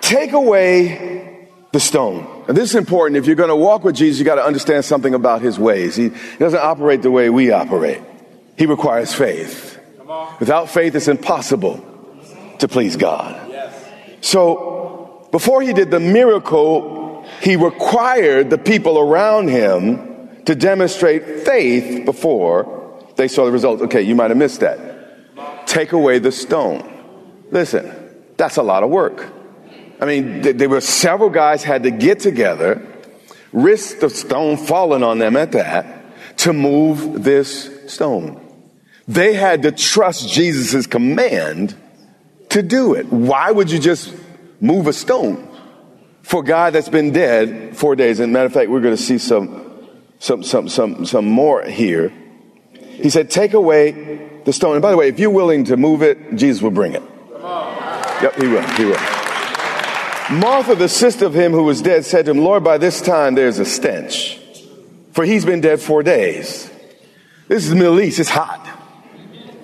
Take 0.00 0.32
away 0.32 1.48
the 1.72 1.80
stone. 1.80 2.44
And 2.46 2.56
this 2.56 2.70
is 2.70 2.76
important. 2.76 3.16
If 3.16 3.26
you're 3.26 3.36
going 3.36 3.48
to 3.48 3.56
walk 3.56 3.84
with 3.84 3.96
Jesus, 3.96 4.18
you 4.18 4.24
got 4.24 4.36
to 4.36 4.44
understand 4.44 4.84
something 4.84 5.12
about 5.12 5.42
his 5.42 5.58
ways. 5.58 5.96
He 5.96 6.10
doesn't 6.38 6.60
operate 6.60 7.02
the 7.02 7.10
way 7.10 7.30
we 7.30 7.50
operate, 7.50 8.00
he 8.56 8.66
requires 8.66 9.12
faith. 9.12 9.80
Without 10.38 10.68
faith, 10.68 10.94
it's 10.94 11.08
impossible 11.08 11.84
to 12.58 12.68
please 12.68 12.96
God. 12.96 13.53
So, 14.24 15.28
before 15.32 15.60
he 15.60 15.74
did 15.74 15.90
the 15.90 16.00
miracle, 16.00 17.26
he 17.42 17.56
required 17.56 18.48
the 18.48 18.56
people 18.56 18.98
around 18.98 19.48
him 19.48 20.30
to 20.46 20.54
demonstrate 20.54 21.40
faith 21.40 22.06
before 22.06 23.04
they 23.16 23.28
saw 23.28 23.44
the 23.44 23.52
results. 23.52 23.82
Okay, 23.82 24.00
you 24.00 24.14
might 24.14 24.30
have 24.30 24.38
missed 24.38 24.60
that. 24.60 25.66
Take 25.66 25.92
away 25.92 26.20
the 26.20 26.32
stone. 26.32 26.90
Listen, 27.50 27.92
that's 28.38 28.56
a 28.56 28.62
lot 28.62 28.82
of 28.82 28.88
work. 28.88 29.30
I 30.00 30.06
mean, 30.06 30.40
there 30.40 30.70
were 30.70 30.80
several 30.80 31.28
guys 31.28 31.62
had 31.62 31.82
to 31.82 31.90
get 31.90 32.20
together, 32.20 32.80
risk 33.52 33.98
the 33.98 34.08
stone 34.08 34.56
falling 34.56 35.02
on 35.02 35.18
them 35.18 35.36
at 35.36 35.52
that, 35.52 36.38
to 36.38 36.54
move 36.54 37.24
this 37.24 37.92
stone. 37.92 38.40
They 39.06 39.34
had 39.34 39.64
to 39.64 39.70
trust 39.70 40.32
Jesus' 40.32 40.86
command 40.86 41.76
to 42.54 42.62
do 42.62 42.94
it. 42.94 43.12
Why 43.12 43.50
would 43.50 43.70
you 43.70 43.78
just 43.78 44.14
move 44.60 44.86
a 44.86 44.92
stone 44.92 45.48
for 46.22 46.42
guy 46.42 46.70
that's 46.70 46.88
been 46.88 47.12
dead 47.12 47.76
four 47.76 47.96
days? 47.96 48.20
And 48.20 48.32
matter 48.32 48.46
of 48.46 48.52
fact, 48.52 48.70
we're 48.70 48.80
going 48.80 48.96
to 48.96 49.02
see 49.02 49.18
some, 49.18 49.88
some, 50.20 50.42
some, 50.42 50.68
some, 50.68 51.04
some 51.04 51.26
more 51.26 51.62
here. 51.64 52.12
He 52.72 53.10
said, 53.10 53.28
take 53.28 53.54
away 53.54 54.40
the 54.44 54.52
stone. 54.52 54.74
And 54.74 54.82
by 54.82 54.92
the 54.92 54.96
way, 54.96 55.08
if 55.08 55.18
you're 55.18 55.30
willing 55.30 55.64
to 55.64 55.76
move 55.76 56.02
it, 56.02 56.36
Jesus 56.36 56.62
will 56.62 56.70
bring 56.70 56.94
it. 56.94 57.02
Yep, 58.22 58.36
he 58.36 58.46
will. 58.46 58.62
He 58.62 58.84
will. 58.84 59.00
Martha, 60.30 60.76
the 60.76 60.88
sister 60.88 61.26
of 61.26 61.34
him 61.34 61.52
who 61.52 61.64
was 61.64 61.82
dead, 61.82 62.04
said 62.04 62.26
to 62.26 62.30
him, 62.30 62.38
Lord, 62.38 62.62
by 62.62 62.78
this 62.78 63.02
time 63.02 63.34
there's 63.34 63.58
a 63.58 63.64
stench, 63.64 64.40
for 65.12 65.24
he's 65.24 65.44
been 65.44 65.60
dead 65.60 65.80
four 65.80 66.02
days. 66.02 66.70
This 67.48 67.64
is 67.64 67.70
the 67.70 67.76
Middle 67.76 68.00
East, 68.00 68.20
it's 68.20 68.30
hot. 68.30 68.64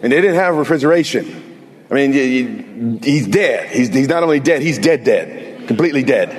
And 0.02 0.12
they 0.12 0.20
didn't 0.20 0.36
have 0.36 0.56
refrigeration. 0.56 1.49
I 1.90 1.94
mean, 1.94 3.00
he's 3.02 3.26
dead. 3.26 3.68
He's, 3.70 3.88
he's 3.88 4.08
not 4.08 4.22
only 4.22 4.38
dead, 4.38 4.62
he's 4.62 4.78
dead, 4.78 5.02
dead, 5.02 5.66
completely 5.66 6.04
dead. 6.04 6.30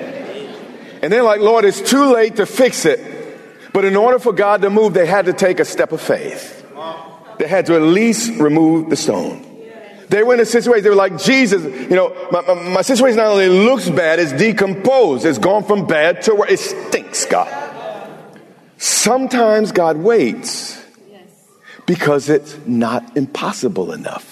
And 1.04 1.12
they're 1.12 1.24
like, 1.24 1.42
Lord, 1.42 1.66
it's 1.66 1.82
too 1.82 2.14
late 2.14 2.38
to 2.38 2.46
fix 2.46 2.86
it. 2.86 3.00
But 3.74 3.86
in 3.86 3.96
order 3.96 4.20
for 4.20 4.34
God 4.34 4.62
to 4.62 4.70
move, 4.70 4.94
they 4.94 5.06
had 5.06 5.26
to 5.26 5.34
take 5.34 5.60
a 5.60 5.66
step 5.66 5.92
of 5.92 6.02
faith. 6.02 6.66
They 7.38 7.48
had 7.48 7.66
to 7.66 7.76
at 7.76 7.82
least 7.82 8.40
remove 8.40 8.90
the 8.90 8.96
stone. 8.96 9.48
They 10.10 10.24
were 10.24 10.34
in 10.34 10.42
a 10.42 10.46
situation, 10.46 10.84
they 10.84 10.90
were 10.90 10.96
like, 10.96 11.18
Jesus, 11.18 11.64
you 11.64 11.96
know, 11.96 12.14
my, 12.32 12.42
my, 12.42 12.54
my 12.70 12.82
situation 12.82 13.18
not 13.18 13.28
only 13.28 13.48
looks 13.48 13.90
bad, 13.90 14.20
it's 14.20 14.34
decomposed. 14.34 15.26
It's 15.26 15.38
gone 15.38 15.64
from 15.64 15.88
bad 15.88 16.22
to 16.24 16.36
where 16.36 16.52
it 16.52 16.60
stinks, 16.60 17.26
God. 17.26 17.48
Sometimes 18.78 19.72
God 19.72 19.98
waits 19.98 20.84
because 21.86 22.30
it's 22.30 22.58
not 22.66 23.16
impossible 23.16 23.94
enough 23.94 24.31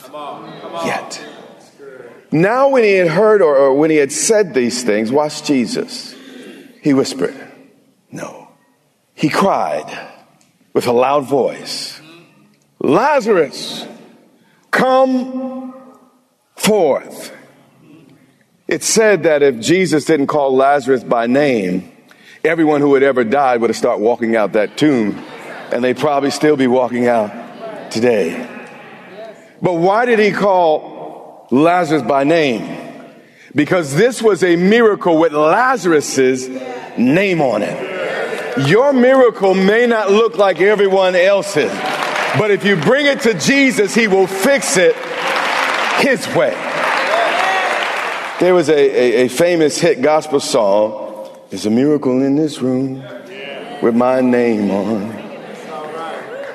yet. 0.85 1.21
Now, 2.31 2.69
when 2.69 2.83
he 2.83 2.93
had 2.93 3.07
heard 3.07 3.41
or, 3.41 3.55
or 3.55 3.73
when 3.73 3.89
he 3.89 3.97
had 3.97 4.11
said 4.11 4.53
these 4.53 4.83
things, 4.83 5.11
watch 5.11 5.43
Jesus. 5.43 6.15
He 6.81 6.93
whispered, 6.93 7.35
No. 8.11 8.49
He 9.15 9.29
cried 9.29 10.07
with 10.73 10.87
a 10.87 10.93
loud 10.93 11.27
voice, 11.27 11.99
Lazarus, 12.79 13.85
come 14.71 15.73
forth. 16.55 17.35
It 18.67 18.83
said 18.83 19.23
that 19.23 19.41
if 19.41 19.59
Jesus 19.59 20.05
didn't 20.05 20.27
call 20.27 20.55
Lazarus 20.55 21.03
by 21.03 21.25
name, 21.25 21.91
everyone 22.45 22.81
who 22.81 22.93
had 22.93 23.01
ever 23.01 23.23
died 23.23 23.61
would 23.61 23.71
have 23.71 23.77
started 23.77 24.03
walking 24.03 24.35
out 24.35 24.53
that 24.53 24.77
tomb, 24.77 25.17
and 25.73 25.83
they'd 25.83 25.97
probably 25.97 26.29
still 26.29 26.55
be 26.55 26.67
walking 26.67 27.07
out 27.07 27.91
today. 27.91 28.58
But 29.61 29.73
why 29.73 30.05
did 30.05 30.19
he 30.19 30.31
call 30.31 31.47
Lazarus 31.51 32.03
by 32.03 32.23
name? 32.23 32.77
Because 33.53 33.95
this 33.95 34.21
was 34.21 34.43
a 34.43 34.55
miracle 34.55 35.17
with 35.17 35.33
Lazarus's 35.33 36.47
name 36.97 37.41
on 37.41 37.63
it. 37.63 38.67
Your 38.67 38.93
miracle 38.93 39.53
may 39.53 39.87
not 39.87 40.11
look 40.11 40.37
like 40.37 40.61
everyone 40.61 41.15
else's, 41.15 41.71
but 42.37 42.51
if 42.51 42.63
you 42.65 42.75
bring 42.75 43.05
it 43.05 43.21
to 43.21 43.33
Jesus, 43.33 43.95
he 43.95 44.07
will 44.07 44.27
fix 44.27 44.77
it 44.77 44.95
his 45.97 46.27
way. 46.35 46.53
There 48.39 48.53
was 48.53 48.69
a, 48.69 48.73
a, 48.73 49.25
a 49.25 49.27
famous 49.27 49.79
hit 49.79 50.01
gospel 50.01 50.39
song, 50.39 51.29
There's 51.49 51.65
a 51.65 51.69
miracle 51.69 52.21
in 52.21 52.35
this 52.35 52.61
room 52.61 53.03
with 53.81 53.95
my 53.95 54.21
name 54.21 54.71
on. 54.71 55.09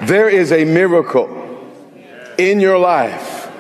There 0.07 0.29
is 0.29 0.53
a 0.53 0.65
miracle 0.65 1.44
in 2.39 2.61
your 2.61 2.79
life. 2.79 3.51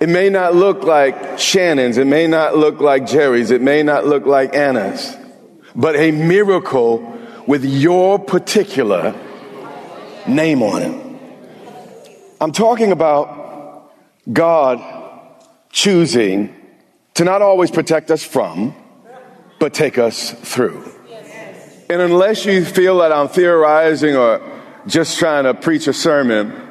It 0.00 0.08
may 0.08 0.28
not 0.28 0.54
look 0.54 0.82
like 0.82 1.38
Shannon's, 1.38 1.96
it 1.96 2.06
may 2.06 2.26
not 2.26 2.56
look 2.56 2.80
like 2.80 3.06
Jerry's, 3.06 3.50
it 3.50 3.62
may 3.62 3.82
not 3.82 4.06
look 4.06 4.26
like 4.26 4.54
Anna's, 4.54 5.16
but 5.74 5.96
a 5.96 6.10
miracle 6.10 7.14
with 7.46 7.64
your 7.64 8.18
particular 8.18 9.14
name 10.26 10.62
on 10.62 10.82
it. 10.82 11.06
I'm 12.40 12.52
talking 12.52 12.92
about 12.92 13.92
God 14.30 14.82
choosing 15.70 16.54
to 17.14 17.24
not 17.24 17.40
always 17.40 17.70
protect 17.70 18.10
us 18.10 18.22
from, 18.22 18.74
but 19.58 19.72
take 19.72 19.96
us 19.96 20.32
through. 20.32 20.92
And 21.88 22.02
unless 22.02 22.44
you 22.44 22.64
feel 22.64 22.98
that 22.98 23.12
I'm 23.12 23.28
theorizing 23.28 24.16
or 24.16 24.42
just 24.86 25.18
trying 25.18 25.44
to 25.44 25.54
preach 25.54 25.86
a 25.86 25.92
sermon, 25.92 26.65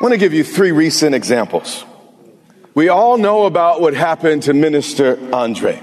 I 0.00 0.04
want 0.04 0.14
to 0.14 0.18
give 0.18 0.32
you 0.32 0.44
three 0.44 0.72
recent 0.72 1.14
examples. 1.14 1.84
We 2.74 2.88
all 2.88 3.18
know 3.18 3.44
about 3.44 3.82
what 3.82 3.92
happened 3.92 4.44
to 4.44 4.54
Minister 4.54 5.18
Andre. 5.30 5.78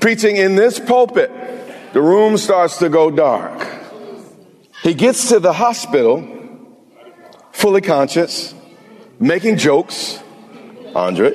Preaching 0.00 0.36
in 0.36 0.54
this 0.54 0.78
pulpit, 0.78 1.30
the 1.94 2.02
room 2.02 2.36
starts 2.36 2.76
to 2.78 2.90
go 2.90 3.10
dark. 3.10 3.66
He 4.82 4.92
gets 4.92 5.30
to 5.30 5.40
the 5.40 5.54
hospital 5.54 6.28
fully 7.52 7.80
conscious, 7.80 8.54
making 9.18 9.56
jokes, 9.56 10.22
Andre, 10.94 11.32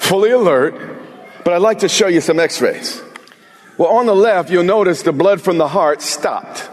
fully 0.00 0.32
alert, 0.32 0.74
but 1.44 1.54
I'd 1.54 1.62
like 1.62 1.78
to 1.78 1.88
show 1.88 2.08
you 2.08 2.20
some 2.20 2.38
x 2.38 2.60
rays. 2.60 3.00
Well, 3.78 3.88
on 3.88 4.04
the 4.04 4.14
left, 4.14 4.50
you'll 4.50 4.64
notice 4.64 5.00
the 5.00 5.12
blood 5.12 5.40
from 5.40 5.56
the 5.56 5.68
heart 5.68 6.02
stopped. 6.02 6.68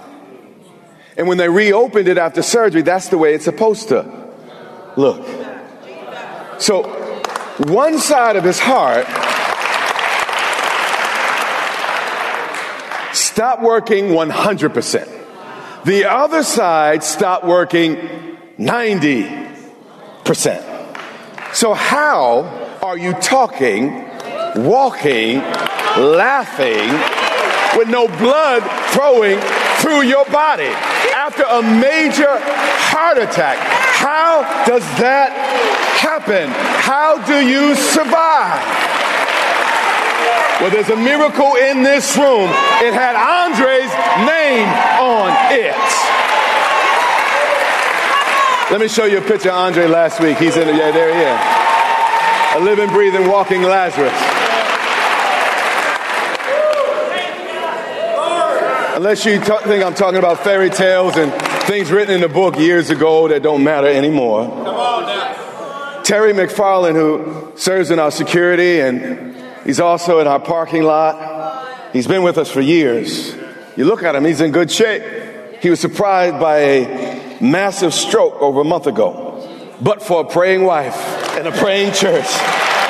And 1.18 1.28
when 1.28 1.38
they 1.38 1.48
reopened 1.48 2.08
it 2.08 2.18
after 2.18 2.42
surgery, 2.42 2.82
that's 2.82 3.10
the 3.10 3.18
way 3.18 3.34
it's 3.34 3.46
supposed 3.46 3.90
to 3.90 4.06
look. 4.98 5.26
So, 6.60 6.84
one 7.68 8.00
side 8.00 8.36
of 8.36 8.44
his 8.44 8.60
heart 8.60 9.06
stopped 13.16 13.62
working 13.62 14.10
100%. 14.10 15.08
The 15.86 16.04
other 16.06 16.44
side 16.44 17.02
stopped 17.04 17.46
working 17.46 17.98
90%. 18.58 19.56
So, 21.54 21.74
how 21.74 22.78
are 22.82 22.98
you 22.98 23.14
talking, 23.14 24.06
walking, 24.56 25.40
laughing 25.40 26.90
with 27.78 27.88
no 27.88 28.08
blood 28.08 28.64
flowing 28.92 29.40
through 29.80 30.02
your 30.02 30.26
body 30.26 30.74
after 31.26 31.42
a 31.42 31.62
major 31.82 32.38
heart 32.94 33.18
attack? 33.18 33.58
How 33.58 34.46
does 34.70 34.86
that 35.02 35.34
happen? 35.98 36.54
How 36.54 37.18
do 37.26 37.42
you 37.42 37.74
survive? 37.74 38.62
Well, 40.62 40.70
there's 40.70 40.94
a 40.94 40.96
miracle 40.96 41.58
in 41.58 41.82
this 41.82 42.14
room. 42.16 42.46
It 42.86 42.94
had 42.94 43.18
Andre's 43.18 43.90
name 44.22 44.70
on 45.02 45.34
it. 45.50 45.74
Let 48.70 48.80
me 48.80 48.88
show 48.88 49.06
you 49.06 49.18
a 49.18 49.26
picture 49.26 49.50
of 49.50 49.56
Andre 49.56 49.88
last 49.88 50.22
week. 50.22 50.38
He's 50.38 50.56
in 50.56 50.68
yeah, 50.78 50.92
there 50.92 51.10
he 51.10 51.26
is. 51.26 51.42
A 52.54 52.60
living, 52.64 52.94
breathing, 52.94 53.28
walking 53.28 53.64
Lazarus. 53.64 54.35
Unless 58.96 59.26
you 59.26 59.40
t- 59.40 59.46
think 59.66 59.84
I'm 59.84 59.94
talking 59.94 60.20
about 60.20 60.40
fairy 60.40 60.70
tales 60.70 61.18
and 61.18 61.30
things 61.64 61.92
written 61.92 62.16
in 62.16 62.22
the 62.22 62.30
book 62.30 62.58
years 62.58 62.90
ago 62.90 63.28
that 63.28 63.44
don't 63.44 63.62
matter 63.62 63.88
anymore. 63.88 64.46
Terry 66.06 66.32
McFarland, 66.32 66.94
who 66.94 67.52
serves 67.58 67.92
in 67.92 68.00
our 68.00 68.10
security 68.10 68.80
and 68.80 69.36
he's 69.66 69.82
also 69.82 70.20
in 70.20 70.28
our 70.28 70.40
parking 70.40 70.84
lot. 70.84 71.92
He's 71.92 72.08
been 72.08 72.24
with 72.24 72.38
us 72.38 72.50
for 72.50 72.62
years. 72.62 73.36
You 73.76 73.84
look 73.84 74.02
at 74.02 74.16
him, 74.16 74.24
he's 74.24 74.40
in 74.40 74.54
good 74.54 74.72
shape. 74.72 75.04
He 75.62 75.70
was 75.70 75.82
surprised 75.82 76.40
by 76.40 76.60
a 76.60 77.38
massive 77.42 77.94
stroke 77.94 78.42
over 78.42 78.62
a 78.62 78.64
month 78.64 78.88
ago, 78.88 79.76
but 79.82 80.02
for 80.02 80.22
a 80.22 80.24
praying 80.24 80.64
wife 80.64 80.96
and 81.36 81.50
a 81.50 81.52
praying 81.52 81.92
church. 81.92 82.32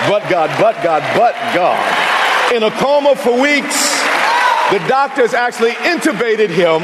But 0.08 0.30
God, 0.30 0.52
but 0.62 0.84
God, 0.84 1.02
but 1.18 1.34
God. 1.56 2.54
In 2.54 2.62
a 2.62 2.70
coma 2.70 3.16
for 3.16 3.42
weeks, 3.42 3.95
the 4.72 4.80
doctors 4.88 5.34
actually 5.34 5.72
intubated 5.72 6.50
him, 6.50 6.82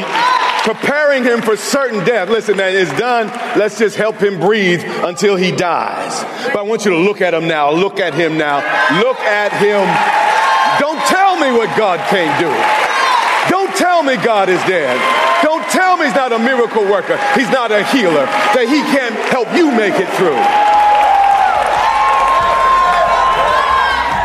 preparing 0.64 1.24
him 1.24 1.42
for 1.42 1.58
certain 1.58 2.04
death. 2.06 2.30
Listen, 2.30 2.58
man, 2.58 2.76
it's 2.76 2.92
done. 3.00 3.28
Let's 3.58 3.80
just 3.80 3.96
help 3.96 4.22
him 4.22 4.40
breathe 4.40 4.84
until 5.04 5.36
he 5.36 5.52
dies. 5.52 6.24
But 6.54 6.58
I 6.58 6.62
want 6.62 6.86
you 6.86 6.92
to 6.92 6.98
look 6.98 7.22
at 7.22 7.34
him 7.34 7.48
now. 7.48 7.72
Look 7.72 8.00
at 8.00 8.14
him 8.14 8.38
now. 8.38 8.58
Look 9.02 9.20
at 9.20 9.52
him. 9.54 9.88
Don't 10.80 11.02
tell 11.08 11.38
me 11.38 11.52
what 11.58 11.76
God 11.78 12.00
can't 12.10 12.40
do. 12.40 12.52
Don't 13.50 13.76
tell 13.76 14.04
me 14.04 14.16
God 14.18 14.50
is 14.50 14.62
dead. 14.64 14.96
Don't 15.42 15.68
tell 15.72 15.98
me 15.98 16.06
he's 16.06 16.16
not 16.16 16.32
a 16.32 16.40
miracle 16.40 16.84
worker. 16.84 17.18
He's 17.34 17.50
not 17.50 17.72
a 17.72 17.84
healer. 17.86 18.26
That 18.54 18.68
he 18.70 18.82
can't 18.94 19.16
help 19.30 19.52
you 19.56 19.72
make 19.72 19.96
it 19.96 20.08
through. 20.18 20.38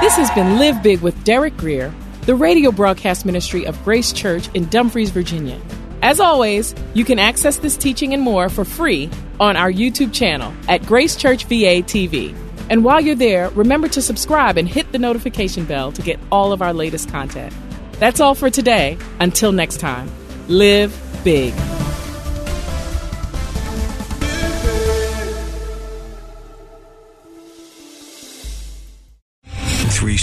This 0.03 0.17
has 0.17 0.31
been 0.33 0.59
Live 0.59 0.83
Big 0.83 1.01
with 1.01 1.25
Derek 1.25 1.57
Grier, 1.57 1.93
the 2.27 2.35
radio 2.35 2.73
broadcast 2.73 3.25
ministry 3.25 3.65
of 3.65 3.83
Grace 3.85 4.13
Church 4.13 4.51
in 4.53 4.69
Dumfries, 4.69 5.11
Virginia. 5.11 5.61
As 6.03 6.19
always, 6.19 6.75
you 6.93 7.05
can 7.05 7.21
access 7.21 7.59
this 7.59 7.77
teaching 7.77 8.13
and 8.13 8.23
more 8.23 8.49
for 8.49 8.65
free 8.65 9.09
on 9.39 9.57
our 9.57 9.71
YouTube 9.71 10.13
channel 10.13 10.53
at 10.69 10.85
Grace 10.85 11.15
Church 11.15 11.45
VA 11.45 11.83
TV. 11.83 12.37
And 12.69 12.85
while 12.85 13.01
you're 13.01 13.15
there, 13.15 13.51
remember 13.51 13.87
to 13.89 14.03
subscribe 14.03 14.59
and 14.59 14.69
hit 14.69 14.91
the 14.91 14.99
notification 14.99 15.65
bell 15.65 15.93
to 15.93 16.03
get 16.03 16.19
all 16.33 16.53
of 16.53 16.63
our 16.63 16.73
latest 16.73 17.09
content. 17.11 17.55
That's 17.93 18.21
all 18.21 18.35
for 18.35 18.51
today. 18.51 18.99
Until 19.21 19.53
next 19.53 19.79
time, 19.79 20.11
live 20.49 20.93
big. 21.23 21.55